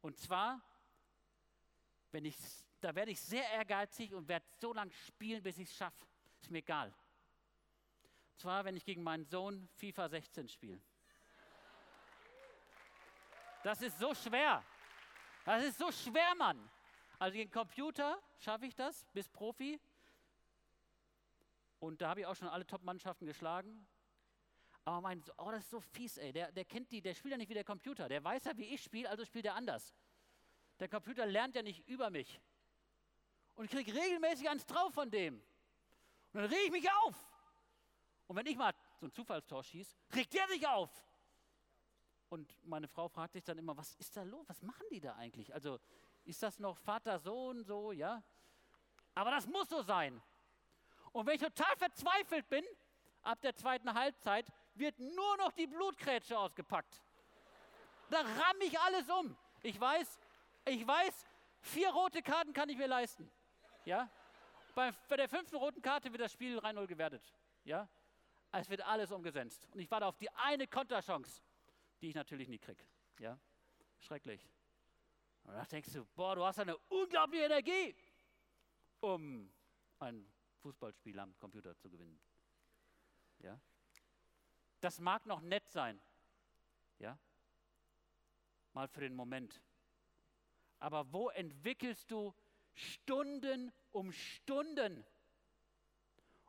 Und 0.00 0.18
zwar, 0.18 0.60
wenn 2.10 2.24
ich, 2.24 2.36
da 2.80 2.94
werde 2.94 3.12
ich 3.12 3.20
sehr 3.20 3.48
ehrgeizig 3.50 4.14
und 4.14 4.28
werde 4.28 4.46
so 4.60 4.72
lange 4.72 4.92
spielen, 4.92 5.42
bis 5.42 5.58
ich 5.58 5.68
es 5.68 5.76
schaffe. 5.76 6.06
Ist 6.40 6.50
mir 6.50 6.58
egal. 6.58 6.88
Und 8.32 8.40
zwar, 8.40 8.64
wenn 8.64 8.76
ich 8.76 8.84
gegen 8.84 9.02
meinen 9.02 9.26
Sohn 9.26 9.68
FIFA 9.74 10.08
16 10.08 10.48
spiele. 10.48 10.80
Das 13.62 13.80
ist 13.80 13.98
so 13.98 14.14
schwer. 14.14 14.62
Das 15.44 15.64
ist 15.64 15.78
so 15.78 15.90
schwer, 15.90 16.34
Mann. 16.36 16.70
Also 17.18 17.34
gegen 17.34 17.50
Computer 17.50 18.18
schaffe 18.38 18.66
ich 18.66 18.74
das 18.74 19.04
bis 19.12 19.28
Profi. 19.28 19.80
Und 21.78 22.00
da 22.00 22.10
habe 22.10 22.20
ich 22.20 22.26
auch 22.26 22.36
schon 22.36 22.48
alle 22.48 22.66
Top-Mannschaften 22.66 23.26
geschlagen. 23.26 23.86
Aber 24.84 25.00
mein, 25.00 25.22
oh, 25.38 25.50
das 25.50 25.60
ist 25.60 25.70
so 25.70 25.80
fies, 25.80 26.16
ey. 26.16 26.32
Der, 26.32 26.50
der 26.50 26.64
kennt 26.64 26.90
die, 26.90 27.00
der 27.00 27.14
spielt 27.14 27.32
ja 27.32 27.38
nicht 27.38 27.48
wie 27.48 27.54
der 27.54 27.64
Computer. 27.64 28.08
Der 28.08 28.22
weiß 28.22 28.44
ja, 28.44 28.56
wie 28.56 28.64
ich 28.64 28.82
spiele, 28.82 29.08
also 29.08 29.24
spielt 29.24 29.44
er 29.44 29.54
anders. 29.54 29.94
Der 30.80 30.88
Computer 30.88 31.26
lernt 31.26 31.54
ja 31.54 31.62
nicht 31.62 31.86
über 31.88 32.10
mich. 32.10 32.40
Und 33.54 33.66
ich 33.66 33.70
kriege 33.70 33.94
regelmäßig 33.94 34.48
eins 34.48 34.66
drauf 34.66 34.92
von 34.92 35.10
dem. 35.10 35.34
Und 36.32 36.40
dann 36.40 36.44
rege 36.46 36.64
ich 36.66 36.72
mich 36.72 36.90
auf. 37.04 37.14
Und 38.26 38.36
wenn 38.36 38.46
ich 38.46 38.56
mal 38.56 38.74
so 38.98 39.06
ein 39.06 39.12
Zufallstor 39.12 39.62
schieße, 39.62 39.94
regt 40.14 40.32
der 40.34 40.48
sich 40.48 40.66
auf. 40.66 40.90
Und 42.32 42.56
meine 42.66 42.88
Frau 42.88 43.08
fragt 43.08 43.34
sich 43.34 43.44
dann 43.44 43.58
immer, 43.58 43.76
was 43.76 43.94
ist 43.96 44.16
da 44.16 44.22
los? 44.22 44.48
Was 44.48 44.62
machen 44.62 44.86
die 44.90 45.00
da 45.00 45.16
eigentlich? 45.16 45.52
Also 45.52 45.78
ist 46.24 46.42
das 46.42 46.58
noch 46.58 46.78
Vater, 46.78 47.18
Sohn, 47.18 47.62
so, 47.62 47.92
ja? 47.92 48.22
Aber 49.14 49.30
das 49.32 49.46
muss 49.46 49.68
so 49.68 49.82
sein. 49.82 50.18
Und 51.12 51.26
wenn 51.26 51.34
ich 51.34 51.42
total 51.42 51.76
verzweifelt 51.76 52.48
bin, 52.48 52.64
ab 53.20 53.38
der 53.42 53.54
zweiten 53.54 53.92
Halbzeit 53.92 54.50
wird 54.72 54.98
nur 54.98 55.36
noch 55.36 55.52
die 55.52 55.66
Blutkrätsche 55.66 56.38
ausgepackt. 56.38 57.02
Da 58.08 58.20
ramme 58.20 58.64
ich 58.64 58.80
alles 58.80 59.10
um. 59.10 59.36
Ich 59.62 59.78
weiß, 59.78 60.18
ich 60.64 60.86
weiß, 60.86 61.26
vier 61.60 61.90
rote 61.90 62.22
Karten 62.22 62.54
kann 62.54 62.70
ich 62.70 62.78
mir 62.78 62.88
leisten. 62.88 63.30
Ja? 63.84 64.08
Bei, 64.74 64.90
bei 65.06 65.18
der 65.18 65.28
fünften 65.28 65.56
roten 65.56 65.82
Karte 65.82 66.10
wird 66.10 66.22
das 66.22 66.32
Spiel 66.32 66.58
3-0 66.58 66.86
gewertet. 66.86 67.34
Ja? 67.64 67.86
Es 68.52 68.70
wird 68.70 68.80
alles 68.80 69.12
umgesetzt. 69.12 69.68
Und 69.74 69.80
ich 69.80 69.90
warte 69.90 70.06
auf 70.06 70.16
die 70.16 70.30
eine 70.30 70.66
Konterchance, 70.66 71.42
die 72.02 72.08
ich 72.08 72.14
natürlich 72.14 72.48
nie 72.48 72.58
kriege. 72.58 72.84
Ja? 73.20 73.38
Schrecklich. 74.00 74.46
Und 75.44 75.54
da 75.54 75.64
denkst 75.64 75.92
du, 75.92 76.04
boah, 76.16 76.34
du 76.34 76.44
hast 76.44 76.58
eine 76.58 76.76
unglaubliche 76.88 77.44
Energie, 77.44 77.94
um 79.00 79.52
ein 80.00 80.30
Fußballspiel 80.60 81.18
am 81.18 81.36
Computer 81.38 81.76
zu 81.76 81.88
gewinnen. 81.88 82.20
Ja? 83.38 83.58
Das 84.80 84.98
mag 84.98 85.24
noch 85.26 85.40
nett 85.40 85.68
sein. 85.70 86.00
Ja? 86.98 87.18
Mal 88.72 88.88
für 88.88 89.00
den 89.00 89.14
Moment. 89.14 89.62
Aber 90.80 91.12
wo 91.12 91.30
entwickelst 91.30 92.10
du 92.10 92.34
Stunden 92.74 93.72
um 93.92 94.10
Stunden 94.12 95.04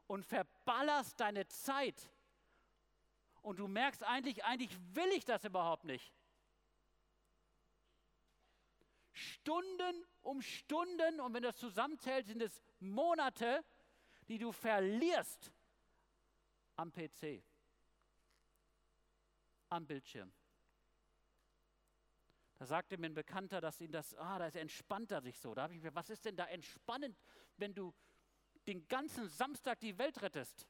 und 0.07 0.25
verballerst 0.25 1.19
deine 1.19 1.47
Zeit? 1.47 2.09
Und 3.43 3.59
du 3.59 3.67
merkst 3.67 4.03
eigentlich, 4.03 4.43
eigentlich 4.43 4.75
will 4.95 5.09
ich 5.15 5.25
das 5.25 5.43
überhaupt 5.43 5.83
nicht. 5.83 6.11
Stunden 9.11 10.05
um 10.21 10.41
Stunden 10.41 11.19
und 11.19 11.33
wenn 11.33 11.43
das 11.43 11.57
zusammenzählt, 11.57 12.25
sind 12.25 12.41
es 12.41 12.61
Monate, 12.79 13.63
die 14.27 14.37
du 14.37 14.51
verlierst 14.51 15.51
am 16.77 16.91
PC, 16.91 17.43
am 19.69 19.85
Bildschirm. 19.85 20.33
Da 22.57 22.65
sagte 22.65 22.97
mir 22.97 23.07
ein 23.07 23.13
Bekannter, 23.13 23.59
dass 23.59 23.81
ihn 23.81 23.91
das, 23.91 24.15
ah, 24.15 24.39
da 24.39 24.47
entspannt 24.47 25.11
er 25.11 25.21
sich 25.21 25.37
so. 25.37 25.53
Da 25.53 25.63
habe 25.63 25.75
ich 25.75 25.81
mir, 25.81 25.93
was 25.93 26.09
ist 26.09 26.23
denn 26.23 26.37
da 26.37 26.45
entspannend, 26.45 27.19
wenn 27.57 27.75
du 27.75 27.93
den 28.65 28.87
ganzen 28.87 29.27
Samstag 29.27 29.79
die 29.81 29.97
Welt 29.97 30.21
rettest? 30.21 30.65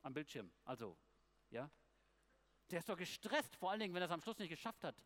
Am 0.00 0.14
Bildschirm, 0.14 0.50
also, 0.64 0.96
ja. 1.50 1.70
Der 2.70 2.78
ist 2.78 2.88
doch 2.88 2.96
gestresst, 2.96 3.54
vor 3.56 3.70
allen 3.70 3.80
Dingen, 3.80 3.94
wenn 3.94 4.02
er 4.02 4.06
es 4.06 4.12
am 4.12 4.20
Schluss 4.20 4.38
nicht 4.38 4.48
geschafft 4.48 4.82
hat. 4.84 4.96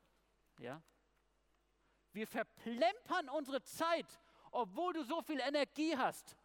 Ja. 0.61 0.83
Wir 2.12 2.27
verplempern 2.27 3.29
unsere 3.29 3.62
Zeit, 3.62 4.07
obwohl 4.51 4.95
du 4.95 5.05
so 5.05 5.21
viel 5.23 5.40
Energie 5.40 5.97
hast. 5.97 6.37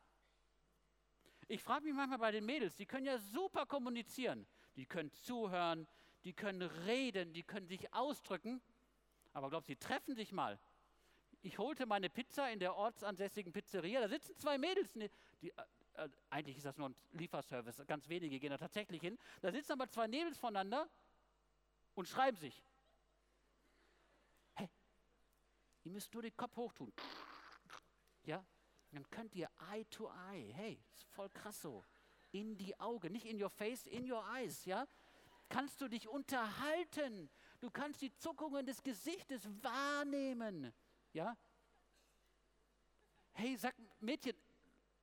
Ich 1.47 1.61
frage 1.61 1.85
mich 1.85 1.93
manchmal 1.93 2.17
bei 2.17 2.31
den 2.31 2.45
Mädels, 2.45 2.75
die 2.75 2.85
können 2.85 3.05
ja 3.05 3.17
super 3.17 3.65
kommunizieren. 3.65 4.47
Die 4.75 4.85
können 4.85 5.11
zuhören, 5.11 5.87
die 6.23 6.33
können 6.33 6.61
reden, 6.61 7.33
die 7.33 7.43
können 7.43 7.67
sich 7.67 7.93
ausdrücken. 7.93 8.61
Aber 9.33 9.49
glaubst 9.49 9.67
sie 9.67 9.75
treffen 9.75 10.15
sich 10.15 10.31
mal? 10.31 10.59
Ich 11.41 11.57
holte 11.57 11.85
meine 11.85 12.09
Pizza 12.09 12.51
in 12.51 12.59
der 12.59 12.75
ortsansässigen 12.75 13.51
Pizzeria. 13.51 14.01
Da 14.01 14.07
sitzen 14.07 14.37
zwei 14.37 14.57
Mädels. 14.57 14.91
Die, 14.91 15.09
die, 15.41 15.49
äh, 15.49 15.63
äh, 15.95 16.09
eigentlich 16.29 16.57
ist 16.57 16.65
das 16.65 16.77
nur 16.77 16.89
ein 16.89 16.95
Lieferservice. 17.13 17.83
Ganz 17.87 18.07
wenige 18.07 18.39
gehen 18.39 18.51
da 18.51 18.57
tatsächlich 18.57 19.01
hin. 19.01 19.17
Da 19.41 19.51
sitzen 19.51 19.73
aber 19.73 19.89
zwei 19.89 20.07
Mädels 20.07 20.37
voneinander 20.37 20.89
und 21.95 22.07
schreiben 22.07 22.37
sich. 22.37 22.63
Hey, 24.55 24.69
ihr 25.83 25.91
müsst 25.91 26.13
nur 26.13 26.23
den 26.23 26.35
Kopf 26.35 26.55
hochtun. 26.55 26.93
Ja, 28.23 28.45
dann 28.91 29.09
könnt 29.09 29.35
ihr 29.35 29.49
Eye 29.71 29.85
to 29.85 30.11
Eye, 30.29 30.53
hey, 30.53 30.83
ist 30.95 31.07
voll 31.09 31.29
krass 31.29 31.61
so, 31.61 31.83
in 32.31 32.57
die 32.57 32.79
Augen, 32.79 33.11
nicht 33.11 33.25
in 33.25 33.41
your 33.41 33.49
face, 33.49 33.85
in 33.87 34.09
your 34.09 34.23
eyes, 34.33 34.65
ja, 34.65 34.87
kannst 35.49 35.81
du 35.81 35.87
dich 35.87 36.07
unterhalten, 36.07 37.29
du 37.59 37.69
kannst 37.71 38.01
die 38.01 38.13
Zuckungen 38.13 38.65
des 38.65 38.83
Gesichtes 38.83 39.47
wahrnehmen, 39.63 40.73
ja. 41.13 41.35
Hey, 43.33 43.55
sag 43.55 43.75
Mädchen, 43.99 44.35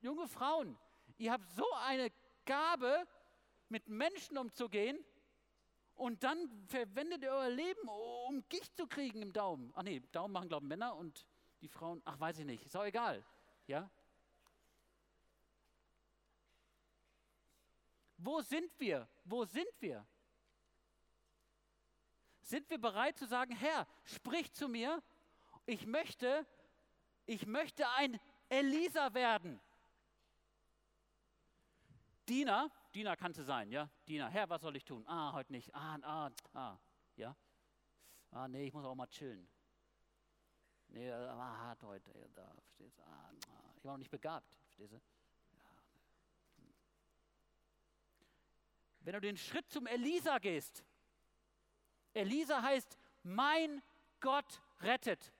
junge 0.00 0.28
Frauen, 0.28 0.78
ihr 1.16 1.32
habt 1.32 1.48
so 1.50 1.70
eine 1.72 2.12
Gabe, 2.44 3.06
mit 3.68 3.88
Menschen 3.88 4.38
umzugehen 4.38 5.04
und 5.98 6.22
dann 6.22 6.48
verwendet 6.68 7.22
ihr 7.22 7.30
euer 7.30 7.50
Leben, 7.50 7.88
um 7.88 8.48
Gicht 8.48 8.76
zu 8.76 8.86
kriegen 8.86 9.20
im 9.20 9.32
Daumen. 9.32 9.72
Ach 9.74 9.82
nee, 9.82 10.00
Daumen 10.12 10.32
machen, 10.32 10.48
glaube 10.48 10.64
ich, 10.64 10.68
Männer 10.68 10.94
und 10.94 11.26
die 11.60 11.68
Frauen, 11.68 12.00
ach 12.04 12.18
weiß 12.20 12.38
ich 12.38 12.44
nicht, 12.44 12.64
ist 12.64 12.76
auch 12.76 12.84
egal. 12.84 13.24
Ja? 13.66 13.90
Wo 18.16 18.40
sind 18.40 18.70
wir? 18.78 19.08
Wo 19.24 19.44
sind 19.44 19.68
wir? 19.80 20.06
Sind 22.42 22.70
wir 22.70 22.78
bereit 22.78 23.18
zu 23.18 23.26
sagen, 23.26 23.54
Herr, 23.54 23.86
sprich 24.04 24.52
zu 24.52 24.68
mir. 24.68 25.02
Ich 25.66 25.84
möchte, 25.84 26.46
ich 27.26 27.44
möchte 27.46 27.88
ein 27.90 28.18
Elisa 28.48 29.12
werden. 29.14 29.60
Diener, 32.28 32.70
Diener 32.98 33.16
kannte 33.16 33.44
sein, 33.44 33.70
ja? 33.70 33.88
Diener, 34.08 34.28
Herr, 34.28 34.50
was 34.50 34.60
soll 34.60 34.74
ich 34.74 34.84
tun? 34.84 35.06
Ah, 35.06 35.32
heute 35.32 35.52
nicht. 35.52 35.72
Ah, 35.72 35.96
ah, 36.02 36.30
ah, 36.52 36.76
ja? 37.14 37.36
Ah, 38.32 38.48
nee, 38.48 38.66
ich 38.66 38.72
muss 38.72 38.84
auch 38.84 38.96
mal 38.96 39.06
chillen. 39.06 39.48
Nee, 40.88 41.08
war 41.08 41.38
ah, 41.38 41.58
hart 41.58 41.84
heute. 41.84 42.10
Da, 42.34 42.52
verstehst 42.60 42.98
du? 42.98 43.02
Ah, 43.02 43.30
ah, 43.50 43.72
ich 43.76 43.84
war 43.84 43.92
noch 43.92 43.98
nicht 43.98 44.10
begabt, 44.10 44.52
verstehst 44.64 44.94
du? 44.94 44.96
Ja. 44.96 45.60
Hm. 46.56 46.74
Wenn 49.02 49.12
du 49.12 49.20
den 49.20 49.36
Schritt 49.36 49.70
zum 49.70 49.86
Elisa 49.86 50.38
gehst, 50.38 50.82
Elisa 52.14 52.60
heißt, 52.60 52.98
mein 53.22 53.80
Gott 54.18 54.60
rettet. 54.80 55.32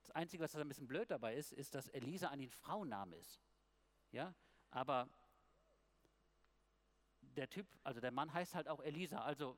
Das 0.00 0.10
Einzige, 0.12 0.42
was 0.42 0.52
da 0.52 0.60
ein 0.60 0.68
bisschen 0.68 0.88
blöd 0.88 1.10
dabei 1.10 1.34
ist, 1.34 1.52
ist, 1.52 1.74
dass 1.74 1.88
Elisa 1.88 2.30
ein 2.30 2.48
Frauenname 2.48 3.16
ist. 3.16 3.38
Ja, 4.10 4.34
aber 4.70 5.06
der 7.38 7.48
Typ, 7.48 7.66
also 7.84 8.00
der 8.00 8.10
Mann 8.10 8.32
heißt 8.32 8.54
halt 8.54 8.68
auch 8.68 8.80
Elisa. 8.80 9.20
Also 9.22 9.56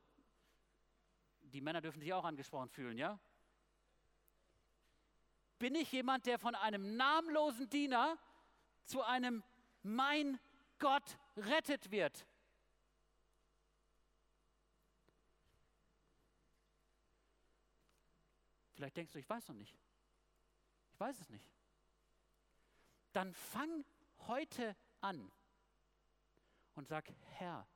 die 1.41 1.61
Männer 1.61 1.81
dürfen 1.81 1.99
sich 1.99 2.13
auch 2.13 2.23
angesprochen 2.23 2.69
fühlen, 2.69 2.97
ja? 2.97 3.19
bin 5.61 5.75
ich 5.75 5.91
jemand, 5.91 6.25
der 6.25 6.39
von 6.39 6.55
einem 6.55 6.97
namenlosen 6.97 7.69
Diener 7.69 8.17
zu 8.83 9.03
einem 9.03 9.43
mein 9.83 10.39
Gott 10.79 11.19
rettet 11.37 11.91
wird. 11.91 12.25
Vielleicht 18.73 18.97
denkst 18.97 19.13
du, 19.13 19.19
ich 19.19 19.29
weiß 19.29 19.49
noch 19.49 19.55
nicht. 19.55 19.77
Ich 20.93 20.99
weiß 20.99 21.19
es 21.19 21.29
nicht. 21.29 21.47
Dann 23.13 23.31
fang 23.35 23.85
heute 24.25 24.75
an 24.99 25.31
und 26.73 26.87
sag, 26.87 27.07
Herr, 27.37 27.67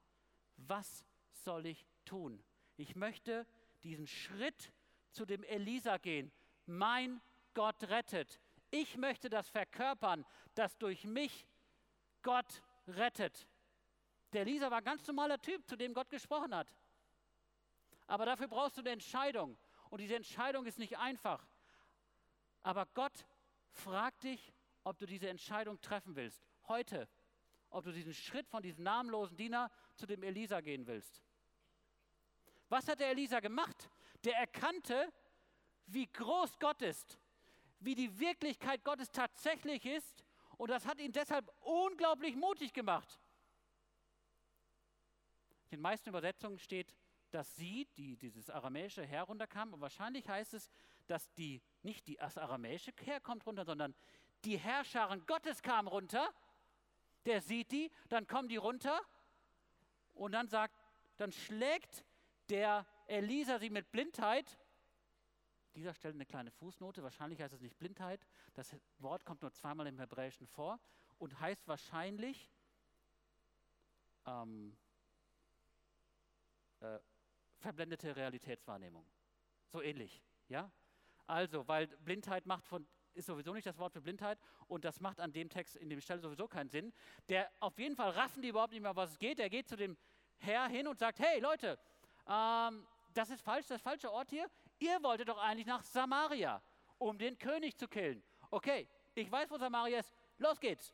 was 0.58 1.06
soll 1.32 1.66
ich 1.66 1.86
tun? 2.06 2.44
Ich 2.78 2.96
möchte 2.96 3.46
diesen 3.84 4.08
Schritt 4.08 4.74
zu 5.12 5.26
dem 5.26 5.44
Elisa 5.44 5.98
gehen. 5.98 6.32
Mein 6.66 7.22
Gott 7.54 7.84
rettet. 7.84 8.42
Ich 8.72 8.98
möchte 8.98 9.30
das 9.30 9.50
verkörpern, 9.50 10.26
dass 10.56 10.78
durch 10.78 11.06
mich 11.06 11.48
Gott 12.22 12.62
rettet. 12.88 13.48
Der 14.34 14.44
Lisa 14.44 14.70
war 14.70 14.80
ein 14.80 14.84
ganz 14.84 15.06
normaler 15.08 15.42
Typ, 15.42 15.66
zu 15.68 15.76
dem 15.76 15.94
Gott 15.94 16.10
gesprochen 16.10 16.54
hat. 16.54 16.76
Aber 18.08 18.26
dafür 18.26 18.48
brauchst 18.48 18.78
du 18.78 18.82
eine 18.82 18.92
Entscheidung. 18.92 19.58
Und 19.90 20.02
diese 20.02 20.16
Entscheidung 20.16 20.66
ist 20.66 20.80
nicht 20.80 20.98
einfach. 20.98 21.48
Aber 22.64 22.86
Gott 22.88 23.26
fragt 23.72 24.24
dich, 24.24 24.54
ob 24.84 24.98
du 24.98 25.06
diese 25.06 25.30
Entscheidung 25.30 25.80
treffen 25.82 26.16
willst. 26.16 26.46
Heute. 26.68 27.08
Ob 27.70 27.84
du 27.84 27.92
diesen 27.92 28.14
Schritt 28.14 28.48
von 28.48 28.62
diesem 28.62 28.84
namenlosen 28.84 29.38
Diener 29.38 29.70
zu 29.96 30.06
dem 30.06 30.24
Elisa 30.24 30.62
gehen 30.62 30.86
willst. 30.88 31.22
Was 32.70 32.88
hat 32.88 33.00
der 33.00 33.10
Elisa 33.10 33.40
gemacht? 33.40 33.90
Der 34.24 34.38
erkannte, 34.38 35.12
wie 35.88 36.08
groß 36.08 36.58
Gott 36.60 36.82
ist 36.82 37.20
wie 37.80 37.96
die 37.96 38.20
Wirklichkeit 38.20 38.84
Gottes 38.84 39.12
tatsächlich 39.12 39.86
ist. 39.86 40.24
Und 40.58 40.70
das 40.70 40.86
hat 40.86 41.00
ihn 41.00 41.12
deshalb 41.12 41.52
unglaublich 41.62 42.36
mutig 42.36 42.74
gemacht. 42.74 43.20
In 45.66 45.78
den 45.78 45.82
meisten 45.82 46.10
Übersetzungen 46.10 46.60
steht, 46.60 46.94
dass 47.32 47.56
sie, 47.56 47.88
die 47.98 48.16
dieses 48.16 48.50
aramäische 48.50 49.06
herunterkam, 49.06 49.74
und 49.74 49.82
wahrscheinlich 49.82 50.28
heißt 50.28 50.54
es, 50.54 50.70
dass 51.08 51.32
die 51.34 51.62
nicht 51.82 52.08
die, 52.08 52.16
das 52.16 52.38
aramäische 52.38 52.94
herkommt 53.02 53.46
runter, 53.46 53.66
sondern 53.66 53.94
die 54.46 54.58
Herrscherin 54.58 55.26
Gottes 55.26 55.62
kam 55.62 55.88
runter. 55.88 56.34
Der 57.26 57.42
sieht 57.42 57.72
die, 57.72 57.92
dann 58.08 58.28
kommen 58.28 58.48
die 58.48 58.58
runter 58.58 59.02
und 60.16 60.32
dann 60.32 60.48
sagt, 60.48 60.76
dann 61.18 61.32
schlägt 61.32 62.04
der 62.50 62.86
Elisa 63.08 63.60
sie 63.60 63.70
mit 63.70 63.92
Blindheit 63.92 64.58
dieser 65.76 65.94
Stelle 65.94 66.14
eine 66.14 66.26
kleine 66.26 66.52
Fußnote. 66.52 67.04
Wahrscheinlich 67.04 67.42
heißt 67.42 67.54
es 67.54 67.62
nicht 67.62 67.78
Blindheit. 67.78 68.26
Das 68.54 68.76
Wort 69.00 69.26
kommt 69.26 69.42
nur 69.42 69.52
zweimal 69.52 69.88
im 69.88 70.00
Hebräischen 70.00 70.48
vor. 70.48 70.80
und 71.18 71.40
heißt 71.40 71.68
wahrscheinlich 71.68 72.50
ähm, 74.26 74.76
äh, 76.82 77.00
verblendete 77.58 78.16
Realitätswahrnehmung. 78.16 79.06
So 79.72 79.82
ähnlich, 79.82 80.22
ja? 80.50 80.72
Also, 81.28 81.68
weil 81.68 81.88
Blindheit 81.88 82.46
macht 82.46 82.68
von, 82.68 82.88
ist 83.16 83.26
sowieso 83.26 83.54
nicht 83.54 83.66
das 83.66 83.78
Wort 83.78 83.94
für 83.94 84.02
Blindheit 84.02 84.40
und 84.68 84.86
das 84.86 85.00
macht 85.00 85.20
an 85.20 85.32
dem 85.32 85.50
Text 85.50 85.76
in 85.76 85.90
dem 85.90 86.02
Stelle 86.02 86.20
sowieso 86.20 86.48
keinen 86.48 86.70
Sinn. 86.70 86.94
Der 87.30 87.50
auf 87.60 87.78
jeden 87.80 87.96
Fall 87.96 88.12
raffen 88.12 88.42
die 88.42 88.50
überhaupt 88.50 88.74
nicht 88.74 88.82
mehr, 88.82 88.96
was 88.96 89.12
es 89.12 89.20
geht. 89.20 89.40
Der 89.40 89.50
geht 89.50 89.68
zu 89.68 89.76
dem 89.76 89.98
Herr 90.38 90.68
hin 90.68 90.88
und 90.88 91.00
sagt: 91.00 91.20
Hey 91.20 91.40
Leute, 91.40 91.80
ähm, 92.28 92.86
das 93.14 93.30
ist 93.30 93.42
falsch, 93.42 93.68
das 93.68 93.78
ist 93.78 93.84
falsche 93.84 94.12
Ort 94.12 94.30
hier. 94.30 94.50
Ihr 94.80 95.02
wolltet 95.02 95.30
doch 95.30 95.38
eigentlich 95.38 95.68
nach 95.68 95.84
Samaria, 95.84 96.62
um 96.98 97.18
den 97.18 97.38
König 97.40 97.78
zu 97.78 97.88
killen. 97.88 98.22
Okay, 98.52 98.88
ich 99.14 99.32
weiß, 99.32 99.50
wo 99.50 99.58
Samaria 99.58 100.00
ist. 100.00 100.14
Los 100.38 100.60
geht's. 100.60 100.94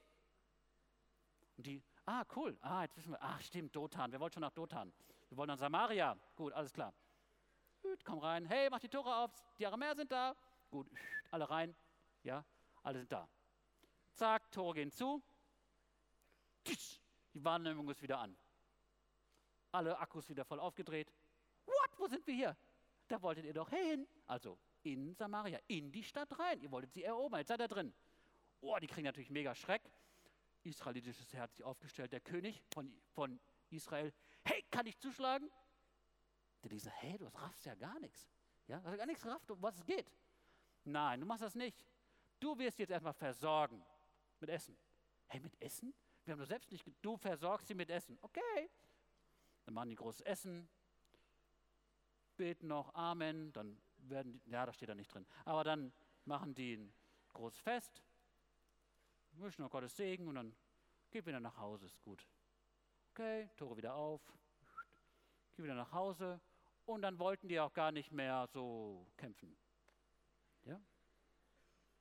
Und 1.57 1.65
die, 1.65 1.81
ah, 2.05 2.23
cool. 2.35 2.57
Ah, 2.61 2.83
jetzt 2.83 2.95
wissen 2.97 3.11
wir. 3.11 3.21
Ach, 3.21 3.41
stimmt, 3.41 3.75
Dothan. 3.75 4.11
Wir 4.11 4.19
wollten 4.19 4.35
schon 4.35 4.41
nach 4.41 4.51
Dothan. 4.51 4.93
Wir 5.29 5.37
wollen 5.37 5.47
nach 5.47 5.57
Samaria. 5.57 6.17
Gut, 6.35 6.53
alles 6.53 6.71
klar. 6.71 6.93
Gut, 7.81 8.05
komm 8.05 8.19
rein. 8.19 8.45
Hey, 8.45 8.69
mach 8.69 8.79
die 8.79 8.89
Tore 8.89 9.15
auf. 9.15 9.31
Die 9.57 9.65
Aramäer 9.65 9.95
sind 9.95 10.11
da. 10.11 10.35
Gut, 10.69 10.87
alle 11.31 11.49
rein. 11.49 11.75
Ja, 12.23 12.45
alle 12.83 12.99
sind 12.99 13.11
da. 13.11 13.27
Zack, 14.13 14.51
Tore 14.51 14.75
gehen 14.75 14.91
zu. 14.91 15.21
Die 17.33 17.43
Wahrnehmung 17.43 17.89
ist 17.89 18.01
wieder 18.01 18.19
an. 18.19 18.37
Alle 19.71 19.97
Akkus 19.97 20.29
wieder 20.29 20.43
voll 20.45 20.59
aufgedreht. 20.59 21.11
What? 21.65 21.89
Wo 21.97 22.07
sind 22.07 22.25
wir 22.27 22.35
hier? 22.35 22.57
Da 23.07 23.21
wolltet 23.21 23.45
ihr 23.45 23.53
doch 23.53 23.69
hin. 23.69 24.07
Also 24.27 24.59
in 24.83 25.13
Samaria, 25.13 25.59
in 25.67 25.91
die 25.91 26.03
Stadt 26.03 26.37
rein. 26.37 26.61
Ihr 26.61 26.71
wolltet 26.71 26.93
sie 26.93 27.03
erobern. 27.03 27.39
Jetzt 27.39 27.49
seid 27.49 27.61
ihr 27.61 27.67
drin. 27.67 27.93
Oh, 28.59 28.77
die 28.79 28.87
kriegen 28.87 29.05
natürlich 29.05 29.29
mega 29.29 29.55
Schreck. 29.55 29.81
Israelitisches 30.63 31.33
Herz 31.33 31.55
sich 31.55 31.65
aufgestellt. 31.65 32.11
Der 32.11 32.19
König 32.19 32.61
von, 32.73 32.93
von 33.13 33.39
Israel. 33.69 34.13
Hey, 34.43 34.63
kann 34.69 34.85
ich 34.85 34.97
zuschlagen? 34.99 35.49
Der 36.63 36.69
diese, 36.69 36.91
hey, 36.91 37.17
du 37.17 37.25
raffst 37.27 37.65
ja 37.65 37.75
gar 37.75 37.99
nichts. 37.99 38.27
Ja, 38.67 38.81
also 38.83 38.97
gar 38.97 39.05
nichts 39.05 39.25
rafft, 39.25 39.49
um 39.49 39.61
was 39.61 39.75
es 39.77 39.85
geht. 39.85 40.11
Nein, 40.83 41.19
du 41.19 41.25
machst 41.25 41.43
das 41.43 41.55
nicht. 41.55 41.85
Du 42.41 42.57
wirst 42.57 42.79
jetzt 42.79 42.89
erstmal 42.89 43.13
versorgen 43.13 43.85
mit 44.39 44.49
Essen. 44.49 44.75
Hey, 45.27 45.39
mit 45.39 45.61
Essen? 45.61 45.93
Wir 46.25 46.33
haben 46.33 46.39
doch 46.39 46.47
selbst 46.47 46.71
nicht, 46.71 46.83
du 47.01 47.15
versorgst 47.15 47.67
sie 47.67 47.75
mit 47.75 47.89
Essen. 47.89 48.17
Okay. 48.21 48.69
Dann 49.65 49.75
machen 49.75 49.91
die 49.91 49.95
großes 49.95 50.21
Essen, 50.21 50.67
beten 52.37 52.67
noch 52.67 52.95
Amen, 52.95 53.53
dann 53.53 53.79
werden 53.97 54.31
die, 54.33 54.49
ja, 54.49 54.65
da 54.65 54.73
steht 54.73 54.89
da 54.89 54.95
nicht 54.95 55.13
drin, 55.13 55.27
aber 55.45 55.63
dann 55.63 55.93
machen 56.25 56.55
die 56.55 56.77
ein 56.77 56.93
großes 57.33 57.59
Fest, 57.59 58.01
wünschen 59.33 59.61
noch 59.61 59.69
Gottes 59.69 59.95
Segen 59.95 60.27
und 60.27 60.35
dann 60.35 60.55
geht 61.11 61.27
wieder 61.27 61.39
nach 61.39 61.57
Hause, 61.57 61.85
ist 61.85 62.01
gut. 62.01 62.25
Okay, 63.11 63.51
Tore 63.55 63.77
wieder 63.77 63.93
auf, 63.93 64.21
geh 65.55 65.63
wieder 65.63 65.75
nach 65.75 65.91
Hause 65.91 66.41
und 66.85 67.03
dann 67.03 67.19
wollten 67.19 67.47
die 67.47 67.59
auch 67.59 67.73
gar 67.73 67.91
nicht 67.91 68.11
mehr 68.11 68.47
so 68.47 69.05
kämpfen. 69.15 69.55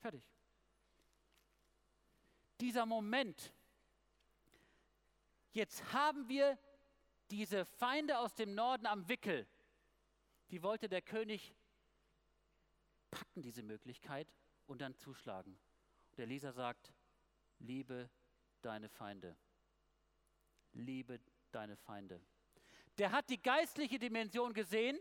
Fertig. 0.01 0.27
Dieser 2.59 2.87
Moment, 2.87 3.53
jetzt 5.53 5.93
haben 5.93 6.29
wir 6.29 6.59
diese 7.31 7.65
Feinde 7.65 8.19
aus 8.19 8.35
dem 8.35 8.55
Norden 8.55 8.87
am 8.87 9.09
Wickel. 9.09 9.47
Die 10.51 10.63
wollte 10.63 10.89
der 10.89 11.03
König 11.03 11.55
packen, 13.11 13.43
diese 13.43 13.63
Möglichkeit, 13.63 14.33
und 14.67 14.81
dann 14.81 14.95
zuschlagen. 14.97 15.59
Und 16.11 16.19
der 16.19 16.27
Leser 16.27 16.53
sagt, 16.53 16.93
liebe 17.59 18.11
deine 18.63 18.89
Feinde. 18.89 19.37
Liebe 20.73 21.21
deine 21.53 21.77
Feinde. 21.77 22.21
Der 22.99 23.13
hat 23.13 23.29
die 23.31 23.41
geistliche 23.41 23.99
Dimension 23.99 24.53
gesehen, 24.55 24.99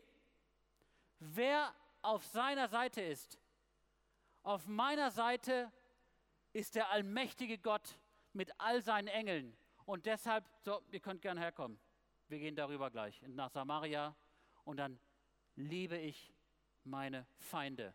wer 1.19 1.73
auf 2.01 2.25
seiner 2.25 2.67
Seite 2.67 3.01
ist. 3.01 3.38
Auf 4.43 4.67
meiner 4.67 5.12
Seite 5.12 5.71
ist 6.54 6.75
der 6.75 6.89
allmächtige 6.89 7.58
Gott 7.58 7.99
mit 8.34 8.52
all 8.60 8.82
seinen 8.82 9.08
Engeln. 9.08 9.56
Und 9.86 10.06
deshalb, 10.06 10.47
so, 10.62 10.82
ihr 10.91 10.99
könnt 10.99 11.21
gerne 11.21 11.39
herkommen. 11.39 11.80
Wir 12.28 12.39
gehen 12.39 12.56
darüber 12.56 12.91
gleich 12.91 13.21
nach 13.23 13.49
Samaria 13.49 14.15
und 14.63 14.78
dann 14.78 14.99
liebe 15.56 15.97
ich 15.97 16.34
meine 16.84 17.25
Feinde. 17.38 17.93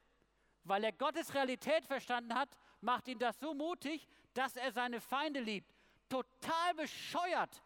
Weil 0.64 0.84
er 0.84 0.92
Gottes 0.92 1.34
Realität 1.34 1.84
verstanden 1.84 2.34
hat, 2.34 2.56
macht 2.80 3.06
ihn 3.08 3.18
das 3.18 3.38
so 3.38 3.54
mutig, 3.54 4.08
dass 4.32 4.56
er 4.56 4.72
seine 4.72 5.00
Feinde 5.00 5.40
liebt. 5.40 5.72
Total 6.08 6.74
bescheuert, 6.74 7.62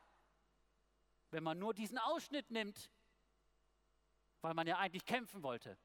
wenn 1.31 1.43
man 1.43 1.59
nur 1.59 1.75
diesen 1.75 1.99
Ausschnitt 1.99 2.51
nimmt, 2.51 2.91
weil 4.41 4.55
man 4.55 4.67
ja 4.67 4.79
eigentlich 4.79 5.05
kämpfen 5.05 5.43
wollte. 5.43 5.77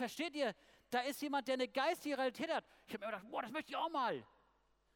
Versteht 0.00 0.34
ihr? 0.34 0.54
Da 0.88 1.00
ist 1.00 1.20
jemand, 1.20 1.46
der 1.46 1.54
eine 1.54 1.68
geistige 1.68 2.16
Realität 2.16 2.50
hat. 2.50 2.64
Ich 2.86 2.94
habe 2.94 3.04
mir 3.04 3.12
gedacht, 3.12 3.30
boah, 3.30 3.42
das 3.42 3.50
möchte 3.50 3.72
ich 3.72 3.76
auch 3.76 3.90
mal. 3.90 4.26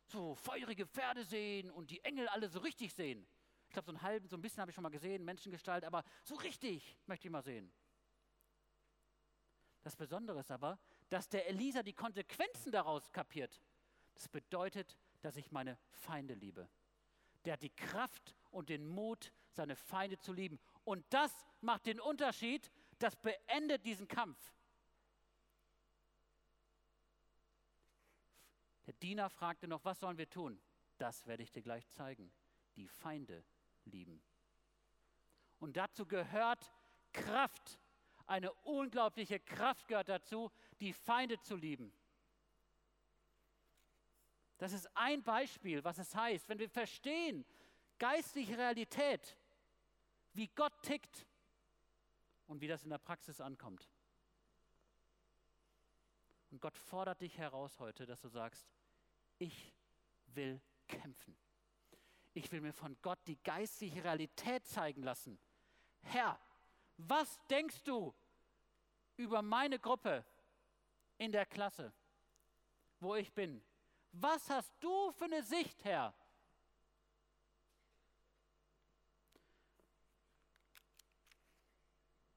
So 0.06 0.34
feurige 0.34 0.86
Pferde 0.86 1.24
sehen 1.24 1.70
und 1.70 1.90
die 1.90 2.02
Engel 2.02 2.26
alle 2.28 2.48
so 2.48 2.58
richtig 2.60 2.94
sehen. 2.94 3.26
Ich 3.66 3.74
glaube, 3.74 3.84
so 3.84 3.92
einen 3.92 4.00
halben, 4.00 4.26
so 4.26 4.38
ein 4.38 4.40
bisschen 4.40 4.62
habe 4.62 4.70
ich 4.70 4.74
schon 4.74 4.82
mal 4.82 4.88
gesehen, 4.88 5.22
Menschengestalt, 5.22 5.84
aber 5.84 6.04
so 6.22 6.36
richtig 6.36 6.96
möchte 7.04 7.28
ich 7.28 7.32
mal 7.32 7.42
sehen. 7.42 7.70
Das 9.82 9.94
Besondere 9.94 10.40
ist 10.40 10.50
aber, 10.50 10.78
dass 11.10 11.28
der 11.28 11.48
Elisa 11.48 11.82
die 11.82 11.92
Konsequenzen 11.92 12.72
daraus 12.72 13.12
kapiert. 13.12 13.60
Das 14.14 14.26
bedeutet, 14.26 14.96
dass 15.20 15.36
ich 15.36 15.52
meine 15.52 15.76
Feinde 15.90 16.32
liebe. 16.32 16.66
Der 17.44 17.52
hat 17.52 17.62
die 17.62 17.76
Kraft 17.76 18.34
und 18.50 18.70
den 18.70 18.88
Mut, 18.88 19.34
seine 19.50 19.76
Feinde 19.76 20.18
zu 20.18 20.32
lieben. 20.32 20.58
Und 20.84 21.04
das 21.10 21.30
macht 21.60 21.84
den 21.84 22.00
Unterschied, 22.00 22.72
das 22.98 23.14
beendet 23.16 23.84
diesen 23.84 24.08
Kampf. 24.08 24.54
Der 28.86 28.94
Diener 28.94 29.30
fragte 29.30 29.66
noch, 29.66 29.84
was 29.84 30.00
sollen 30.00 30.18
wir 30.18 30.28
tun? 30.28 30.60
Das 30.98 31.26
werde 31.26 31.42
ich 31.42 31.52
dir 31.52 31.62
gleich 31.62 31.88
zeigen. 31.90 32.32
Die 32.76 32.88
Feinde 32.88 33.44
lieben. 33.84 34.22
Und 35.58 35.76
dazu 35.76 36.06
gehört 36.06 36.72
Kraft. 37.12 37.78
Eine 38.26 38.52
unglaubliche 38.64 39.40
Kraft 39.40 39.88
gehört 39.88 40.08
dazu, 40.08 40.50
die 40.80 40.92
Feinde 40.92 41.40
zu 41.40 41.56
lieben. 41.56 41.92
Das 44.58 44.72
ist 44.72 44.88
ein 44.96 45.22
Beispiel, 45.22 45.82
was 45.84 45.98
es 45.98 46.14
heißt, 46.14 46.48
wenn 46.48 46.58
wir 46.58 46.70
verstehen, 46.70 47.44
geistliche 47.98 48.56
Realität, 48.56 49.36
wie 50.32 50.48
Gott 50.48 50.72
tickt 50.82 51.26
und 52.46 52.60
wie 52.60 52.68
das 52.68 52.84
in 52.84 52.90
der 52.90 52.98
Praxis 52.98 53.40
ankommt. 53.40 53.88
Und 56.54 56.60
Gott 56.60 56.78
fordert 56.78 57.20
dich 57.20 57.36
heraus 57.36 57.80
heute, 57.80 58.06
dass 58.06 58.20
du 58.20 58.28
sagst, 58.28 58.64
ich 59.40 59.74
will 60.26 60.62
kämpfen. 60.86 61.36
Ich 62.32 62.52
will 62.52 62.60
mir 62.60 62.72
von 62.72 62.96
Gott 63.02 63.18
die 63.26 63.42
geistliche 63.42 64.04
Realität 64.04 64.64
zeigen 64.64 65.02
lassen. 65.02 65.36
Herr, 66.02 66.38
was 66.96 67.40
denkst 67.50 67.82
du 67.82 68.14
über 69.16 69.42
meine 69.42 69.80
Gruppe 69.80 70.24
in 71.18 71.32
der 71.32 71.44
Klasse, 71.44 71.92
wo 73.00 73.16
ich 73.16 73.32
bin? 73.32 73.60
Was 74.12 74.48
hast 74.48 74.72
du 74.78 75.10
für 75.10 75.24
eine 75.24 75.42
Sicht, 75.42 75.82
Herr? 75.82 76.14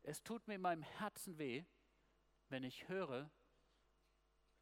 Es 0.01 0.23
tut 0.23 0.47
mir 0.47 0.55
in 0.55 0.61
meinem 0.61 0.81
Herzen 0.81 1.37
weh, 1.37 1.63
wenn 2.49 2.63
ich 2.63 2.87
höre, 2.87 3.29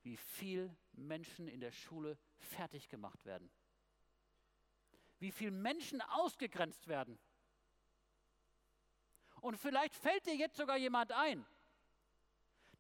wie 0.06 0.18
viel 0.18 0.74
Menschen 0.94 1.48
in 1.48 1.60
der 1.60 1.72
Schule 1.72 2.18
fertig 2.38 2.90
gemacht 2.90 3.26
werden. 3.26 3.52
Wie 5.18 5.32
viele 5.32 5.50
Menschen 5.50 6.00
ausgegrenzt 6.00 6.88
werden. 6.88 7.18
Und 9.42 9.58
vielleicht 9.58 9.96
fällt 9.96 10.28
dir 10.28 10.36
jetzt 10.36 10.58
sogar 10.58 10.78
jemand 10.78 11.12
ein, 11.12 11.44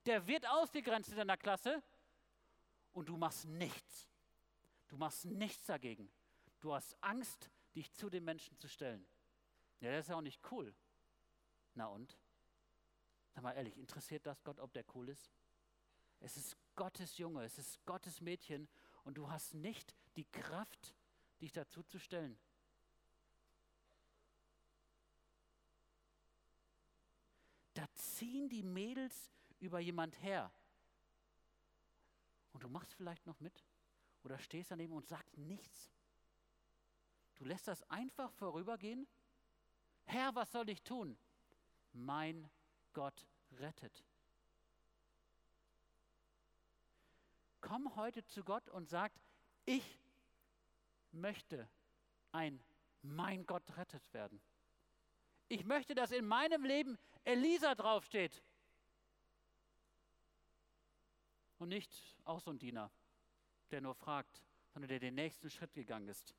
der 0.06 0.28
wird 0.28 0.48
ausgegrenzt 0.48 1.10
in 1.10 1.18
deiner 1.18 1.36
Klasse 1.36 1.82
und 2.94 3.10
du 3.10 3.18
machst 3.18 3.46
nichts. 3.46 4.08
Du 4.88 4.98
machst 4.98 5.26
nichts 5.26 5.66
dagegen. 5.66 6.12
Du 6.60 6.76
hast 6.76 6.96
Angst, 7.02 7.50
dich 7.76 7.92
zu 7.92 8.08
den 8.12 8.24
Menschen 8.24 8.56
zu 8.60 8.68
stellen. 8.68 9.04
Ja, 9.80 9.92
das 9.92 10.06
ist 10.06 10.10
ja 10.10 10.16
auch 10.16 10.22
nicht 10.22 10.40
cool. 10.52 10.76
Na 11.74 11.88
und? 11.88 12.16
Sag 13.34 13.44
mal 13.44 13.54
ehrlich, 13.54 13.80
interessiert 13.80 14.28
das 14.28 14.44
Gott, 14.44 14.60
ob 14.60 14.72
der 14.74 14.86
cool 14.94 15.10
ist? 15.10 15.32
Es 16.26 16.38
ist 16.38 16.58
Gottes 16.76 17.20
Junge, 17.20 17.44
es 17.44 17.60
ist 17.60 17.86
Gottes 17.86 18.20
Mädchen 18.20 18.68
und 19.04 19.16
du 19.16 19.30
hast 19.30 19.54
nicht 19.54 19.96
die 20.16 20.26
Kraft, 20.26 20.96
dich 21.40 21.52
dazu 21.52 21.84
zu 21.84 22.00
stellen. 22.00 22.36
Da 27.76 27.86
ziehen 27.94 28.50
die 28.50 28.64
Mädels 28.64 29.30
über 29.60 29.80
jemand 29.80 30.20
her. 30.24 30.52
Und 32.54 32.64
du 32.64 32.70
machst 32.70 32.96
vielleicht 32.96 33.28
noch 33.28 33.40
mit 33.40 33.64
oder 34.24 34.40
stehst 34.40 34.72
daneben 34.72 34.94
und 34.94 35.06
sagst 35.06 35.38
nichts. 35.38 35.92
Du 37.36 37.46
lässt 37.46 37.68
das 37.68 37.84
einfach 37.84 38.32
vorübergehen. 38.32 39.08
Herr, 40.06 40.34
was 40.34 40.52
soll 40.52 40.70
ich 40.70 40.82
tun? 40.82 41.20
Mein 41.94 42.50
Gott 42.94 43.28
rettet. 43.60 44.04
Komm 47.68 47.96
heute 47.96 48.24
zu 48.28 48.44
Gott 48.44 48.70
und 48.70 48.88
sag, 48.90 49.12
ich 49.66 50.00
möchte 51.12 51.68
ein 52.32 52.64
Mein 53.02 53.44
Gott 53.48 53.76
rettet 53.76 54.14
werden. 54.14 54.40
Ich 55.48 55.66
möchte, 55.66 55.96
dass 55.96 56.12
in 56.12 56.28
meinem 56.28 56.64
Leben 56.64 57.00
Elisa 57.24 57.74
draufsteht. 57.74 58.44
Und 61.58 61.70
nicht 61.70 61.92
auch 62.24 62.40
so 62.40 62.52
ein 62.52 62.60
Diener, 62.60 62.92
der 63.72 63.82
nur 63.82 63.96
fragt, 63.96 64.44
sondern 64.68 64.90
der 64.90 65.00
den 65.00 65.16
nächsten 65.16 65.50
Schritt 65.50 65.74
gegangen 65.74 66.08
ist. 66.08 66.36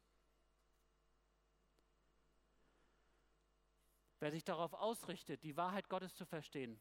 Wer 4.20 4.30
sich 4.30 4.44
darauf 4.44 4.74
ausrichtet, 4.74 5.42
die 5.42 5.56
Wahrheit 5.56 5.88
Gottes 5.88 6.14
zu 6.14 6.24
verstehen, 6.24 6.80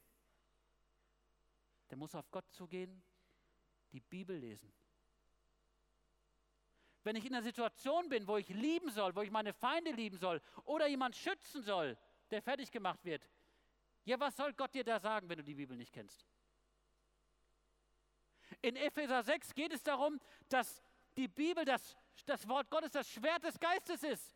der 1.89 1.97
muss 1.97 2.13
auf 2.13 2.29
Gott 2.29 2.45
zugehen, 2.51 3.01
die 3.91 3.99
Bibel 3.99 4.37
lesen. 4.37 4.71
Wenn 7.03 7.15
ich 7.15 7.25
in 7.25 7.35
einer 7.35 7.43
Situation 7.43 8.09
bin, 8.09 8.27
wo 8.27 8.37
ich 8.37 8.49
lieben 8.49 8.89
soll, 8.89 9.15
wo 9.15 9.21
ich 9.21 9.29
meine 9.29 9.53
Feinde 9.53 9.91
lieben 9.91 10.17
soll 10.17 10.41
oder 10.63 10.87
jemand 10.87 11.15
schützen 11.15 11.61
soll, 11.61 11.97
der 12.31 12.41
fertig 12.41 12.71
gemacht 12.71 13.03
wird, 13.05 13.29
ja, 14.05 14.19
was 14.19 14.35
soll 14.35 14.53
Gott 14.53 14.73
dir 14.73 14.83
da 14.83 14.99
sagen, 14.99 15.29
wenn 15.29 15.37
du 15.37 15.43
die 15.43 15.55
Bibel 15.55 15.77
nicht 15.77 15.93
kennst? 15.93 16.27
In 18.61 18.75
Epheser 18.75 19.23
6 19.23 19.53
geht 19.53 19.73
es 19.73 19.83
darum, 19.83 20.19
dass 20.49 20.81
die 21.17 21.27
Bibel, 21.27 21.65
das, 21.65 21.95
das 22.25 22.47
Wort 22.47 22.69
Gottes, 22.69 22.91
das 22.91 23.09
Schwert 23.09 23.43
des 23.43 23.59
Geistes 23.59 24.03
ist. 24.03 24.35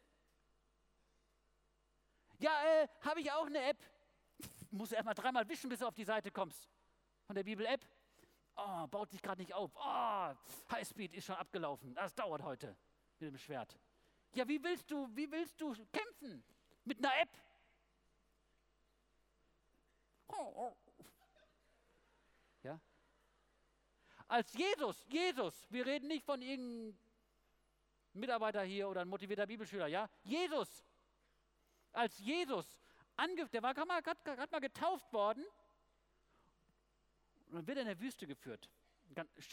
Ja, 2.39 2.51
äh, 2.63 2.87
habe 3.01 3.21
ich 3.21 3.31
auch 3.31 3.45
eine 3.45 3.61
App. 3.63 3.77
Muss 4.71 4.91
erst 4.91 5.05
mal 5.05 5.13
dreimal 5.13 5.47
wischen, 5.47 5.69
bis 5.69 5.79
du 5.79 5.87
auf 5.87 5.95
die 5.95 6.03
Seite 6.03 6.31
kommst. 6.31 6.69
Von 7.25 7.35
der 7.35 7.43
Bibel-App. 7.43 7.85
Oh, 8.61 8.87
baut 8.87 9.09
sich 9.09 9.21
gerade 9.21 9.41
nicht 9.41 9.53
auf. 9.53 9.71
Oh, 9.75 10.35
Highspeed 10.71 11.13
ist 11.13 11.25
schon 11.25 11.35
abgelaufen. 11.35 11.93
Das 11.95 12.13
dauert 12.13 12.43
heute 12.43 12.75
mit 13.19 13.31
dem 13.31 13.37
Schwert. 13.37 13.77
Ja, 14.33 14.47
wie 14.47 14.61
willst 14.61 14.91
du, 14.91 15.07
wie 15.15 15.31
willst 15.31 15.59
du 15.61 15.73
kämpfen? 15.91 16.43
Mit 16.83 16.97
einer 16.97 17.17
App? 17.21 17.29
Ja? 22.63 22.79
Als 24.27 24.53
Jesus, 24.53 25.05
Jesus, 25.07 25.65
wir 25.71 25.85
reden 25.85 26.07
nicht 26.07 26.25
von 26.25 26.41
irgendeinem 26.41 26.97
Mitarbeiter 28.13 28.63
hier 28.63 28.89
oder 28.89 29.01
ein 29.01 29.07
motivierter 29.07 29.47
Bibelschüler, 29.47 29.87
ja? 29.87 30.09
Jesus, 30.23 30.83
als 31.93 32.17
Jesus, 32.19 32.67
der 33.51 33.63
war 33.63 33.73
gerade 33.73 33.87
mal 33.87 34.59
getauft 34.59 35.11
worden 35.13 35.45
und 37.49 37.55
dann 37.55 37.67
wird 37.67 37.77
er 37.77 37.81
in 37.81 37.87
der 37.87 37.99
Wüste 37.99 38.25
geführt. 38.25 38.69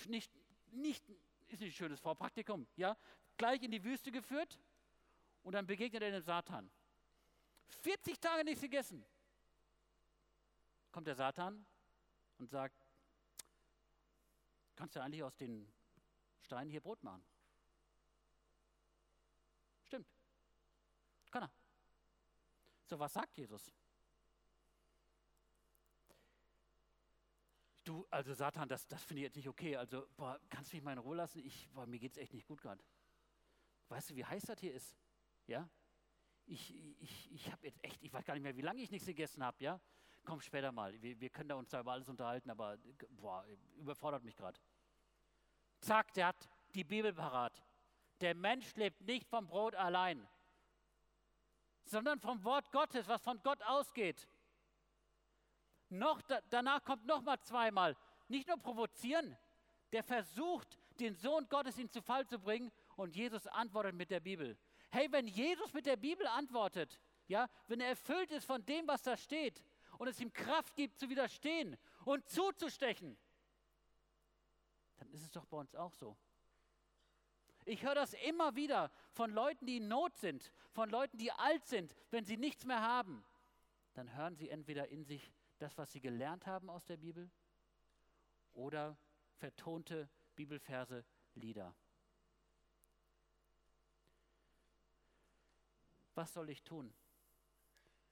Nicht, 0.09 0.31
nicht, 0.73 1.03
ist 1.49 1.61
nicht 1.61 1.71
ein 1.71 1.73
schönes 1.73 2.01
Vorpraktikum, 2.01 2.67
ja? 2.77 2.97
Gleich 3.37 3.63
in 3.63 3.71
die 3.71 3.83
Wüste 3.83 4.11
geführt 4.13 4.59
und 5.43 5.53
dann 5.53 5.67
begegnet 5.67 6.03
er 6.03 6.11
dem 6.11 6.23
Satan. 6.23 6.71
40 7.69 8.21
Tage 8.21 8.45
nichts 8.45 8.61
gegessen 8.61 9.05
kommt 10.97 11.09
der 11.09 11.15
Satan 11.15 11.67
und 12.39 12.49
sagt, 12.49 12.87
kannst 14.75 14.97
du 14.97 15.03
eigentlich 15.03 15.23
aus 15.23 15.37
den 15.37 15.71
Steinen 16.41 16.71
hier 16.71 16.81
Brot 16.81 17.03
machen? 17.03 17.23
Stimmt. 19.85 20.09
Kann 21.31 21.43
er. 21.43 21.51
So, 22.87 22.99
was 22.99 23.13
sagt 23.13 23.37
Jesus? 23.37 23.71
Du, 27.87 28.07
also 28.11 28.35
Satan, 28.35 28.69
das, 28.69 28.87
das 28.87 29.03
finde 29.05 29.21
ich 29.21 29.25
jetzt 29.25 29.37
nicht 29.37 29.49
okay. 29.49 29.77
Also, 29.77 30.07
boah, 30.17 30.41
kannst 30.51 30.73
du 30.73 30.77
mich 30.77 30.85
mal 30.85 30.93
in 30.93 30.99
Ruhe 30.99 31.17
lassen? 31.17 31.39
Ich, 31.39 31.71
boah, 31.71 31.87
mir 31.87 31.99
geht 31.99 32.13
es 32.13 32.19
echt 32.19 32.35
nicht 32.35 32.47
gut 32.47 32.61
gerade. 32.61 32.83
Weißt 33.89 34.11
du, 34.11 34.17
wie 34.17 34.25
heiß 34.25 34.43
das 34.43 34.59
hier 34.59 34.75
ist? 34.75 34.97
Ja? 35.47 35.69
Ich, 36.47 36.75
ich, 37.01 37.33
ich 37.33 37.53
habe 37.53 37.67
jetzt 37.67 37.83
echt, 37.85 38.03
ich 38.03 38.13
weiß 38.13 38.25
gar 38.25 38.35
nicht 38.35 38.43
mehr, 38.43 38.57
wie 38.57 38.63
lange 38.63 38.83
ich 38.83 38.91
nichts 38.91 39.07
gegessen 39.07 39.45
habe, 39.45 39.63
ja? 39.63 39.81
komm 40.27 40.41
später 40.41 40.73
mal, 40.73 41.01
wir, 41.01 41.19
wir 41.19 41.31
können 41.31 41.49
da 41.49 41.55
uns 41.55 41.71
da 41.71 41.81
über 41.81 41.93
alles 41.93 42.09
unterhalten, 42.09 42.51
aber 42.51 42.77
boah, 43.11 43.47
überfordert 43.77 44.25
mich 44.25 44.37
gerade. 44.37 44.61
Zack, 45.81 46.13
der 46.15 46.27
hat 46.27 46.51
die 46.75 46.85
Bibel 46.85 47.15
parat. 47.15 47.63
Der 48.21 48.35
Mensch 48.35 48.75
lebt 48.75 49.01
nicht 49.03 49.29
vom 49.29 49.47
Brot 49.47 49.75
allein, 49.75 50.27
sondern 51.85 52.19
vom 52.19 52.43
Wort 52.45 52.71
Gottes, 52.73 53.07
was 53.09 53.23
von 53.23 53.41
Gott 53.43 53.63
ausgeht. 53.63 54.29
Noch, 55.89 56.21
da, 56.23 56.41
danach 56.51 56.83
kommt 56.85 57.07
noch 57.07 57.23
mal 57.23 57.39
zweimal, 57.41 57.97
nicht 58.29 58.49
nur 58.49 58.59
provozieren, 58.59 59.37
der 59.93 60.03
versucht, 60.03 60.79
den 60.99 61.15
Sohn 61.15 61.49
Gottes 61.49 61.79
in 61.79 61.91
zu 61.91 62.03
Fall 62.03 62.27
zu 62.27 62.39
bringen 62.39 62.73
und 62.97 63.15
Jesus 63.15 63.47
antwortet 63.47 63.95
mit 63.95 64.11
der 64.11 64.21
Bibel. 64.21 64.59
Hey, 64.91 65.11
wenn 65.11 65.27
Jesus 65.27 65.73
mit 65.73 65.87
der 65.87 65.97
Bibel 65.97 66.27
antwortet, 66.27 66.99
ja, 67.29 67.49
wenn 67.69 67.81
er 67.81 67.89
erfüllt 67.89 68.31
ist 68.31 68.45
von 68.45 68.65
dem, 68.65 68.87
was 68.89 69.03
da 69.03 69.17
steht, 69.17 69.63
und 69.99 70.09
es 70.09 70.21
ihm 70.21 70.33
Kraft 70.33 70.77
gibt 70.77 70.99
zu 70.99 71.09
widerstehen 71.09 71.77
und 72.05 72.29
zuzustechen, 72.29 73.17
dann 74.99 75.11
ist 75.11 75.23
es 75.23 75.31
doch 75.31 75.47
bei 75.47 75.57
uns 75.57 75.75
auch 75.75 75.93
so. 75.93 76.17
Ich 77.65 77.83
höre 77.83 77.95
das 77.95 78.15
immer 78.15 78.55
wieder 78.55 78.91
von 79.13 79.31
Leuten, 79.33 79.67
die 79.67 79.79
in 79.79 79.89
Not 79.89 80.17
sind, 80.19 80.53
von 80.73 80.89
Leuten, 80.89 81.19
die 81.19 81.33
alt 81.33 81.65
sind, 81.67 81.97
wenn 82.11 82.25
sie 82.25 82.37
nichts 82.37 82.65
mehr 82.65 82.81
haben. 82.81 83.25
Dann 83.95 84.15
hören 84.15 84.37
sie 84.37 84.51
entweder 84.51 84.89
in 84.89 85.05
sich 85.05 85.33
das, 85.59 85.77
was 85.79 85.93
sie 85.93 86.01
gelernt 86.01 86.47
haben 86.47 86.71
aus 86.71 86.85
der 86.85 86.97
Bibel, 86.97 87.31
oder 88.55 88.97
vertonte 89.37 90.09
Bibelverse, 90.35 91.05
Lieder. 91.35 91.75
Was 96.15 96.33
soll 96.33 96.49
ich 96.49 96.63
tun? 96.63 96.93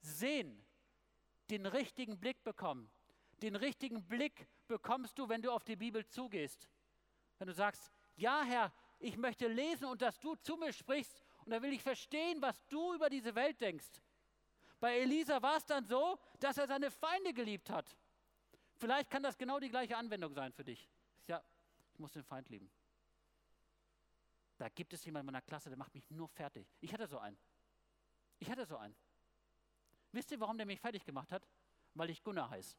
Sehen 0.01 0.63
den 1.49 1.65
richtigen 1.65 2.19
Blick 2.19 2.43
bekommen. 2.43 2.89
Den 3.41 3.55
richtigen 3.55 4.07
Blick 4.07 4.47
bekommst 4.67 5.17
du, 5.17 5.27
wenn 5.27 5.41
du 5.41 5.51
auf 5.51 5.63
die 5.63 5.75
Bibel 5.75 6.05
zugehst. 6.05 6.69
Wenn 7.39 7.47
du 7.47 7.53
sagst, 7.53 7.91
ja 8.15 8.43
Herr, 8.43 8.71
ich 8.99 9.17
möchte 9.17 9.47
lesen 9.47 9.85
und 9.85 10.01
dass 10.01 10.19
du 10.19 10.35
zu 10.35 10.55
mir 10.55 10.71
sprichst 10.71 11.23
und 11.43 11.51
dann 11.51 11.61
will 11.61 11.73
ich 11.73 11.81
verstehen, 11.83 12.41
was 12.41 12.65
du 12.67 12.93
über 12.93 13.09
diese 13.09 13.35
Welt 13.35 13.59
denkst. 13.59 13.89
Bei 14.79 14.99
Elisa 14.99 15.41
war 15.41 15.57
es 15.57 15.65
dann 15.65 15.85
so, 15.85 16.19
dass 16.39 16.57
er 16.57 16.67
seine 16.67 16.91
Feinde 16.91 17.33
geliebt 17.33 17.69
hat. 17.69 17.95
Vielleicht 18.77 19.09
kann 19.09 19.23
das 19.23 19.37
genau 19.37 19.59
die 19.59 19.69
gleiche 19.69 19.95
Anwendung 19.95 20.33
sein 20.33 20.51
für 20.51 20.63
dich. 20.63 20.89
Ja, 21.27 21.43
ich 21.93 21.99
muss 21.99 22.11
den 22.11 22.23
Feind 22.23 22.49
lieben. 22.49 22.69
Da 24.57 24.69
gibt 24.69 24.93
es 24.93 25.03
jemanden 25.05 25.29
in 25.29 25.33
meiner 25.33 25.41
Klasse, 25.41 25.69
der 25.69 25.77
macht 25.77 25.93
mich 25.93 26.09
nur 26.09 26.27
fertig. 26.27 26.67
Ich 26.81 26.93
hatte 26.93 27.07
so 27.07 27.17
einen. 27.19 27.37
Ich 28.39 28.49
hatte 28.49 28.65
so 28.65 28.77
einen. 28.77 28.95
Wisst 30.11 30.31
ihr, 30.31 30.39
warum 30.39 30.57
der 30.57 30.65
mich 30.65 30.79
fertig 30.79 31.03
gemacht 31.05 31.31
hat? 31.31 31.47
Weil 31.93 32.09
ich 32.09 32.23
Gunnar 32.23 32.49
heiße. 32.49 32.75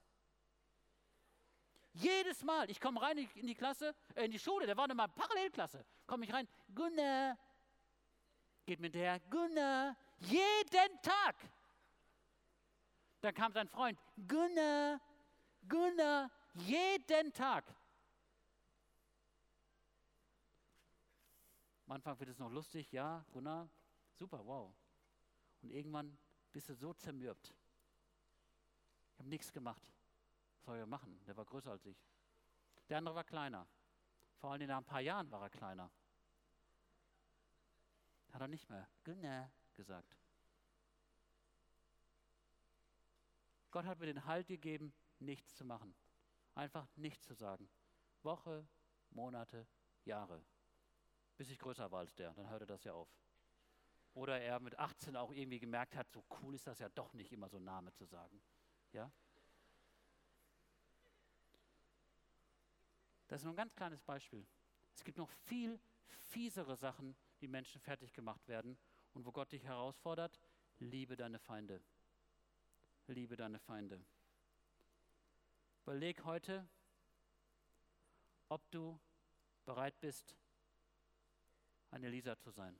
Jedes 1.92 2.42
Mal, 2.44 2.70
ich 2.70 2.78
komme 2.78 3.00
rein 3.00 3.16
in 3.34 3.46
die 3.46 3.54
Klasse, 3.54 3.94
äh, 4.14 4.26
in 4.26 4.30
die 4.30 4.38
Schule, 4.38 4.66
der 4.66 4.76
war 4.76 4.88
in 4.88 4.96
Parallelklasse, 4.96 5.84
komme 6.06 6.26
ich 6.26 6.32
rein, 6.32 6.46
Gunnar, 6.74 7.38
geht 8.66 8.80
mit 8.80 8.94
der, 8.94 9.18
Gunnar, 9.20 9.96
jeden 10.18 11.00
Tag. 11.00 11.36
Dann 13.20 13.34
kam 13.34 13.52
sein 13.52 13.68
Freund, 13.68 13.98
Gunnar, 14.28 15.00
Gunnar, 15.68 16.30
jeden 16.54 17.32
Tag. 17.32 17.64
Am 21.86 21.92
Anfang 21.92 22.18
wird 22.18 22.30
es 22.30 22.38
noch 22.38 22.50
lustig, 22.50 22.90
ja, 22.92 23.24
Gunnar, 23.30 23.68
super, 24.14 24.44
wow. 24.44 24.74
Und 25.62 25.70
irgendwann 25.70 26.18
bist 26.52 26.68
du 26.68 26.74
so 26.74 26.92
zermürbt. 26.94 27.54
Ich 29.12 29.18
habe 29.18 29.28
nichts 29.28 29.52
gemacht. 29.52 29.82
Was 30.56 30.64
soll 30.64 30.78
er 30.78 30.86
machen? 30.86 31.20
Der 31.26 31.36
war 31.36 31.44
größer 31.44 31.70
als 31.70 31.86
ich. 31.86 32.04
Der 32.88 32.98
andere 32.98 33.14
war 33.14 33.24
kleiner. 33.24 33.66
Vor 34.38 34.52
allem 34.52 34.68
nach 34.68 34.78
ein 34.78 34.84
paar 34.84 35.00
Jahren 35.00 35.30
war 35.30 35.42
er 35.42 35.50
kleiner. 35.50 35.90
Hat 38.32 38.40
er 38.40 38.48
nicht 38.48 38.68
mehr 38.68 38.86
Günne 39.04 39.50
gesagt. 39.74 40.16
Gott 43.76 43.84
hat 43.84 43.98
mir 43.98 44.06
den 44.06 44.24
Halt 44.24 44.46
gegeben, 44.46 44.94
nichts 45.18 45.54
zu 45.54 45.62
machen. 45.62 45.94
Einfach 46.54 46.88
nichts 46.96 47.26
zu 47.26 47.34
sagen. 47.34 47.68
Woche, 48.22 48.66
Monate, 49.10 49.66
Jahre. 50.06 50.42
Bis 51.36 51.50
ich 51.50 51.58
größer 51.58 51.90
war 51.90 51.98
als 51.98 52.14
der. 52.14 52.32
Dann 52.32 52.48
hörte 52.48 52.64
das 52.64 52.84
ja 52.84 52.94
auf. 52.94 53.14
Oder 54.14 54.40
er 54.40 54.60
mit 54.60 54.78
18 54.78 55.14
auch 55.14 55.30
irgendwie 55.30 55.58
gemerkt 55.58 55.94
hat, 55.94 56.10
so 56.10 56.24
cool 56.40 56.54
ist 56.54 56.66
das 56.66 56.78
ja 56.78 56.88
doch 56.88 57.12
nicht 57.12 57.30
immer 57.32 57.50
so 57.50 57.58
Name 57.58 57.92
zu 57.92 58.06
sagen. 58.06 58.40
Ja? 58.92 59.12
Das 63.28 63.42
ist 63.42 63.44
nur 63.44 63.52
ein 63.52 63.56
ganz 63.56 63.76
kleines 63.76 64.00
Beispiel. 64.00 64.46
Es 64.94 65.04
gibt 65.04 65.18
noch 65.18 65.28
viel, 65.28 65.78
fiesere 66.30 66.76
Sachen, 66.76 67.14
wie 67.40 67.46
Menschen 67.46 67.82
fertig 67.82 68.14
gemacht 68.14 68.48
werden 68.48 68.78
und 69.12 69.26
wo 69.26 69.32
Gott 69.32 69.52
dich 69.52 69.64
herausfordert, 69.64 70.40
liebe 70.78 71.14
deine 71.14 71.38
Feinde. 71.38 71.82
Liebe 73.08 73.36
deine 73.36 73.58
Feinde. 73.60 74.04
Überleg 75.84 76.24
heute, 76.24 76.66
ob 78.48 78.68
du 78.72 78.98
bereit 79.64 79.98
bist, 80.00 80.36
eine 81.90 82.08
Lisa 82.08 82.36
zu 82.36 82.50
sein. 82.50 82.76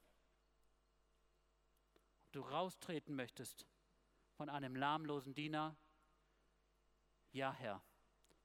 Ob 1.95 2.33
du 2.33 2.41
raustreten 2.41 3.15
möchtest 3.15 3.67
von 4.37 4.49
einem 4.49 4.75
lahmlosen 4.75 5.35
Diener. 5.35 5.77
Ja, 7.33 7.53
Herr, 7.53 7.81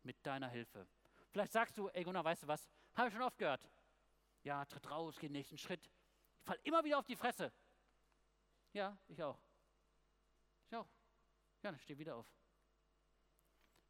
mit 0.03 0.23
deiner 0.25 0.49
Hilfe. 0.49 0.87
Vielleicht 1.31 1.51
sagst 1.51 1.77
du, 1.77 1.87
ey 1.89 2.03
Gunnar, 2.03 2.23
weißt 2.23 2.43
du 2.43 2.47
was? 2.47 2.69
Habe 2.93 3.07
ich 3.07 3.13
schon 3.13 3.23
oft 3.23 3.37
gehört. 3.39 3.67
Ja, 4.43 4.65
tritt 4.65 4.89
raus, 4.89 5.17
geh 5.19 5.27
den 5.27 5.33
nächsten 5.33 5.57
Schritt. 5.57 5.89
Ich 6.39 6.45
fall 6.45 6.59
immer 6.63 6.83
wieder 6.83 6.99
auf 6.99 7.05
die 7.05 7.15
Fresse. 7.15 7.51
Ja, 8.73 8.97
ich 9.07 9.21
auch. 9.23 9.39
Ich 10.67 10.75
auch. 10.75 10.87
Ja, 11.61 11.71
dann 11.71 11.79
steh 11.79 11.97
wieder 11.97 12.15
auf. 12.15 12.27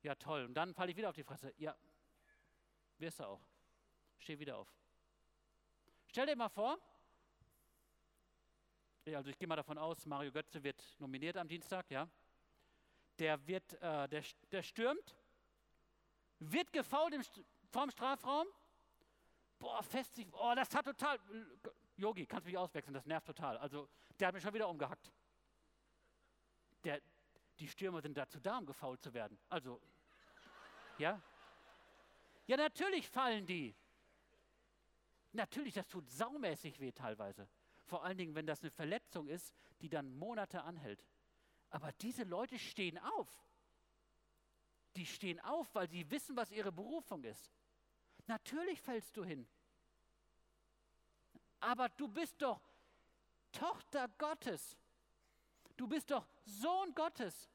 Ja, 0.04 0.16
toll. 0.16 0.46
Und 0.46 0.54
dann 0.56 0.74
falle 0.74 0.92
ich 0.92 0.98
wieder 0.98 1.10
auf 1.10 1.16
die 1.16 1.24
Fresse. 1.24 1.54
Ja, 1.58 1.76
wirst 2.98 3.20
du 3.20 3.26
auch. 3.26 3.42
Steh 4.18 4.38
wieder 4.40 4.58
auf. 4.58 4.68
Stell 6.08 6.26
dir 6.26 6.36
mal 6.36 6.50
vor, 6.50 6.78
also 9.08 9.30
ich 9.30 9.38
gehe 9.38 9.48
mal 9.48 9.56
davon 9.56 9.78
aus, 9.78 10.06
Mario 10.06 10.32
Götze 10.32 10.64
wird 10.64 10.84
nominiert 11.00 11.38
am 11.38 11.48
Dienstag, 11.48 11.90
ja. 11.90 12.08
Der 13.18 13.46
wird, 13.48 13.74
äh, 13.82 14.08
der, 14.08 14.24
der 14.52 14.64
stürmt, 14.64 15.16
wird 16.40 16.72
gefault 16.72 17.14
im, 17.14 17.24
vorm 17.72 17.90
Strafraum. 17.92 18.48
Boah, 19.60 19.82
fest 19.84 20.16
sich, 20.16 20.28
oh, 20.34 20.54
das 20.56 20.74
hat 20.74 20.86
total, 20.86 21.20
Yogi, 21.98 22.26
kannst 22.26 22.46
mich 22.46 22.58
auswechseln, 22.58 22.94
das 22.94 23.06
nervt 23.06 23.28
total. 23.28 23.58
Also, 23.58 23.90
der 24.20 24.28
hat 24.28 24.34
mich 24.34 24.44
schon 24.44 24.54
wieder 24.54 24.68
umgehackt. 24.68 25.12
Der, 26.84 27.02
die 27.62 27.68
Stürmer 27.68 28.02
sind 28.02 28.18
dazu 28.18 28.40
da, 28.40 28.58
um 28.58 28.66
gefault 28.66 29.02
zu 29.02 29.14
werden. 29.14 29.38
Also, 29.48 29.80
ja? 30.98 31.22
Ja, 32.48 32.58
natürlich 32.58 33.08
fallen 33.08 33.46
die. 33.46 33.76
Natürlich, 35.32 35.76
das 35.76 35.88
tut 35.88 36.10
saumäßig 36.10 36.80
weh 36.80 36.92
teilweise. 36.92 37.48
Vor 37.86 38.04
allen 38.04 38.18
Dingen, 38.18 38.36
wenn 38.36 38.48
das 38.48 38.62
eine 38.62 38.72
Verletzung 38.72 39.28
ist, 39.28 39.54
die 39.82 39.90
dann 39.90 40.12
Monate 40.16 40.64
anhält. 40.64 41.06
Aber 41.70 41.92
diese 41.94 42.24
Leute 42.24 42.58
stehen 42.58 42.98
auf. 42.98 43.30
Die 44.96 45.06
stehen 45.06 45.40
auf, 45.42 45.74
weil 45.76 45.88
sie 45.88 46.10
wissen, 46.10 46.36
was 46.36 46.52
ihre 46.52 46.72
Berufung 46.72 47.24
ist. 47.24 47.52
Natürlich 48.26 48.82
fällst 48.82 49.16
du 49.16 49.24
hin. 49.24 49.48
Aber 51.60 51.90
du 51.90 52.08
bist 52.08 52.42
doch 52.42 52.60
Tochter 53.52 54.08
Gottes. 54.18 54.76
Du 55.78 55.88
bist 55.88 56.10
doch 56.10 56.28
Sohn 56.44 56.94
Gottes. 56.96 57.51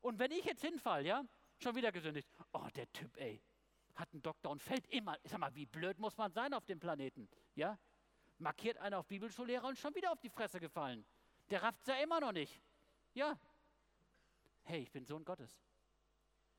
Und 0.00 0.18
wenn 0.18 0.30
ich 0.30 0.44
jetzt 0.44 0.62
hinfall, 0.62 1.04
ja, 1.04 1.24
schon 1.58 1.74
wieder 1.74 1.92
gesündigt. 1.92 2.28
Oh, 2.52 2.66
der 2.74 2.90
Typ, 2.92 3.16
ey, 3.16 3.42
hat 3.94 4.12
einen 4.12 4.22
Doktor 4.22 4.50
und 4.50 4.62
fällt 4.62 4.86
immer. 4.88 5.18
Sag 5.24 5.40
mal, 5.40 5.54
wie 5.54 5.66
blöd 5.66 5.98
muss 5.98 6.16
man 6.16 6.32
sein 6.32 6.54
auf 6.54 6.64
dem 6.66 6.78
Planeten? 6.78 7.28
Ja? 7.54 7.78
Markiert 8.38 8.78
einer 8.78 8.98
auf 8.98 9.06
Bibelschullehrer 9.06 9.66
und 9.66 9.78
schon 9.78 9.94
wieder 9.94 10.12
auf 10.12 10.20
die 10.20 10.30
Fresse 10.30 10.60
gefallen. 10.60 11.04
Der 11.50 11.62
rafft 11.62 11.86
ja 11.88 11.96
immer 11.96 12.20
noch 12.20 12.32
nicht. 12.32 12.60
Ja. 13.14 13.38
Hey, 14.62 14.82
ich 14.82 14.92
bin 14.92 15.04
Sohn 15.04 15.24
Gottes. 15.24 15.58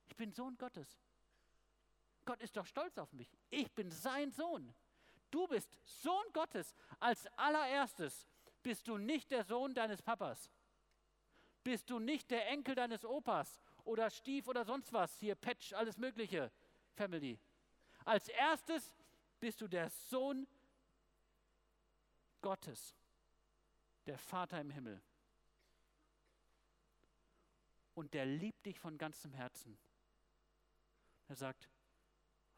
Ich 0.08 0.16
bin 0.16 0.32
Sohn 0.34 0.58
Gottes. 0.58 1.00
Gott 2.26 2.42
ist 2.42 2.58
doch 2.58 2.66
stolz 2.66 2.98
auf 2.98 3.14
mich. 3.14 3.32
Ich 3.50 3.72
bin 3.72 3.90
sein 3.92 4.32
Sohn. 4.32 4.74
Du 5.32 5.48
bist 5.48 5.80
Sohn 5.86 6.26
Gottes. 6.34 6.76
Als 7.00 7.28
allererstes 7.38 8.28
bist 8.62 8.88
du 8.88 8.98
nicht 8.98 9.32
der 9.32 9.44
Sohn 9.44 9.74
deines 9.74 10.02
Papas. 10.02 10.52
Bist 11.64 11.90
du 11.90 12.00
nicht 12.00 12.32
der 12.32 12.48
Enkel 12.50 12.76
deines 12.76 13.04
Opas 13.06 13.62
oder 13.84 14.10
Stief 14.10 14.48
oder 14.48 14.64
sonst 14.66 14.94
was. 14.94 15.20
Hier, 15.20 15.36
Patch, 15.36 15.74
alles 15.74 15.98
Mögliche. 15.98 16.52
Family. 16.94 17.40
Als 18.06 18.28
erstes 18.30 18.92
bist 19.40 19.62
du 19.62 19.68
der 19.68 19.90
Sohn 19.90 20.48
Gottes, 22.42 22.96
der 24.06 24.18
Vater 24.18 24.60
im 24.60 24.70
Himmel. 24.70 25.02
Und 27.94 28.14
der 28.14 28.26
liebt 28.26 28.66
dich 28.66 28.80
von 28.80 28.98
ganzem 28.98 29.34
Herzen. 29.34 29.78
Er 31.28 31.36
sagt, 31.36 31.70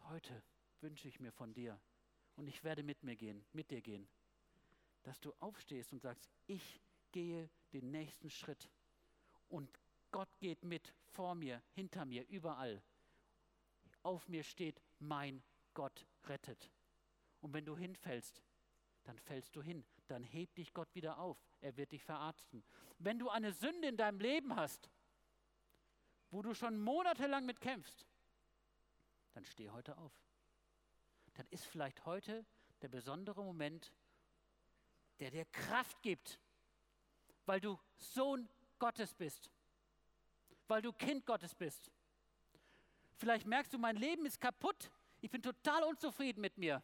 heute 0.04 0.44
wünsche 0.82 1.08
ich 1.08 1.20
mir 1.20 1.32
von 1.32 1.54
dir 1.54 1.80
und 2.36 2.48
ich 2.48 2.64
werde 2.64 2.84
mit 2.84 3.04
mir 3.04 3.16
gehen, 3.16 3.44
mit 3.54 3.72
dir 3.72 3.82
gehen, 3.82 4.08
dass 5.04 5.20
du 5.20 5.34
aufstehst 5.40 5.92
und 5.94 6.02
sagst, 6.02 6.30
ich 6.48 6.80
gehe 7.12 7.50
den 7.74 7.92
nächsten 7.92 8.30
Schritt 8.30 8.70
und 9.52 9.80
Gott 10.12 10.30
geht 10.40 10.64
mit 10.64 10.94
vor 11.12 11.36
mir, 11.36 11.62
hinter 11.74 12.06
mir, 12.06 12.28
überall 12.28 12.82
auf 14.04 14.28
mir 14.28 14.44
steht, 14.44 14.82
mein 15.00 15.44
Gott 15.74 16.08
rettet. 16.24 16.72
Und 17.42 17.54
wenn 17.54 17.66
du 17.66 17.78
hinfällst, 17.78 18.42
dann 19.04 19.18
fällst 19.20 19.56
du 19.56 19.62
hin, 19.62 19.86
dann 20.08 20.24
hebt 20.24 20.58
dich 20.58 20.74
Gott 20.74 20.94
wieder 20.96 21.18
auf, 21.18 21.38
er 21.60 21.76
wird 21.78 21.92
dich 21.92 22.04
verarzten. 22.04 22.64
Wenn 23.00 23.20
du 23.20 23.30
eine 23.30 23.52
Sünde 23.52 23.88
in 23.88 23.98
deinem 23.98 24.20
Leben 24.20 24.56
hast, 24.56 24.90
wo 26.30 26.42
du 26.42 26.54
schon 26.54 26.80
monatelang 26.80 27.46
mit 27.46 27.60
kämpfst, 27.62 28.06
dann 29.34 29.46
steh 29.46 29.70
heute 29.70 29.98
auf. 29.98 30.14
Dann 31.34 31.48
ist 31.50 31.66
vielleicht 31.66 32.06
heute 32.06 32.46
der 32.82 32.90
besondere 32.90 33.44
Moment, 33.44 33.92
der 35.20 35.32
dir 35.32 35.46
Kraft 35.46 36.02
gibt, 36.02 36.40
weil 37.46 37.60
du 37.60 37.80
Sohn 37.96 38.50
Gottes 38.82 39.14
bist, 39.14 39.52
weil 40.68 40.82
du 40.82 40.92
Kind 40.92 41.24
Gottes 41.28 41.54
bist. 41.54 41.92
Vielleicht 43.16 43.46
merkst 43.46 43.72
du, 43.72 43.78
mein 43.78 43.96
Leben 43.96 44.26
ist 44.26 44.42
kaputt. 44.42 44.90
Ich 45.22 45.30
bin 45.30 45.44
total 45.44 45.84
unzufrieden 45.84 46.42
mit 46.42 46.58
mir. 46.58 46.82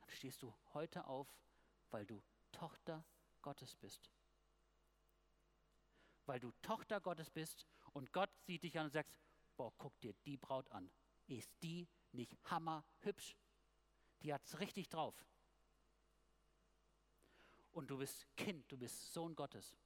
Dann 0.00 0.10
stehst 0.10 0.42
du 0.42 0.52
heute 0.74 1.06
auf, 1.06 1.28
weil 1.92 2.04
du 2.04 2.20
Tochter 2.50 3.04
Gottes 3.40 3.76
bist. 3.76 4.10
Weil 6.26 6.40
du 6.40 6.50
Tochter 6.60 7.00
Gottes 7.00 7.30
bist 7.30 7.68
und 7.92 8.12
Gott 8.12 8.30
sieht 8.44 8.64
dich 8.64 8.76
an 8.76 8.86
und 8.86 8.92
sagt, 8.92 9.14
boah, 9.56 9.72
guck 9.78 9.96
dir 10.00 10.12
die 10.26 10.36
Braut 10.36 10.68
an. 10.72 10.90
Ist 11.28 11.52
die 11.62 11.86
nicht 12.10 12.36
hammerhübsch? 12.46 13.36
Die 14.22 14.34
hat 14.34 14.44
es 14.44 14.58
richtig 14.58 14.88
drauf. 14.88 15.14
Und 17.70 17.92
du 17.92 17.98
bist 17.98 18.26
Kind, 18.36 18.72
du 18.72 18.76
bist 18.76 19.12
Sohn 19.12 19.36
Gottes. 19.36 19.76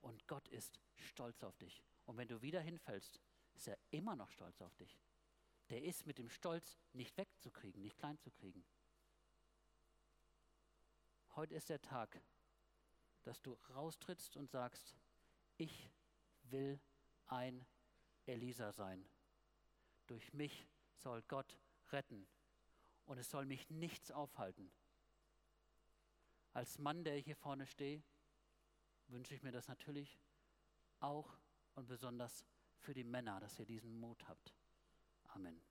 Und 0.00 0.26
Gott 0.26 0.48
ist 0.48 0.80
stolz 0.96 1.42
auf 1.42 1.56
dich. 1.58 1.82
Und 2.06 2.16
wenn 2.16 2.28
du 2.28 2.42
wieder 2.42 2.60
hinfällst, 2.60 3.20
ist 3.54 3.68
er 3.68 3.78
immer 3.90 4.16
noch 4.16 4.30
stolz 4.30 4.60
auf 4.62 4.74
dich. 4.76 4.98
Der 5.68 5.82
ist 5.82 6.06
mit 6.06 6.18
dem 6.18 6.28
Stolz 6.28 6.78
nicht 6.92 7.16
wegzukriegen, 7.16 7.82
nicht 7.82 7.98
klein 7.98 8.18
zu 8.18 8.30
kriegen. 8.30 8.64
Heute 11.36 11.54
ist 11.54 11.68
der 11.68 11.80
Tag, 11.80 12.20
dass 13.22 13.40
du 13.42 13.56
raustrittst 13.70 14.36
und 14.36 14.50
sagst, 14.50 14.96
ich 15.58 15.90
will 16.44 16.80
ein 17.26 17.64
Elisa 18.26 18.72
sein. 18.72 19.08
Durch 20.06 20.32
mich 20.32 20.66
soll 20.96 21.22
Gott 21.22 21.56
retten 21.92 22.26
und 23.06 23.18
es 23.18 23.30
soll 23.30 23.46
mich 23.46 23.70
nichts 23.70 24.10
aufhalten. 24.10 24.72
Als 26.52 26.78
Mann, 26.78 27.04
der 27.04 27.16
ich 27.16 27.24
hier 27.26 27.36
vorne 27.36 27.66
stehe, 27.66 28.02
wünsche 29.10 29.34
ich 29.34 29.42
mir 29.42 29.52
das 29.52 29.68
natürlich 29.68 30.18
auch 31.00 31.38
und 31.74 31.86
besonders 31.86 32.44
für 32.78 32.94
die 32.94 33.04
Männer, 33.04 33.40
dass 33.40 33.58
ihr 33.58 33.66
diesen 33.66 33.98
Mut 33.98 34.26
habt. 34.28 34.54
Amen. 35.24 35.69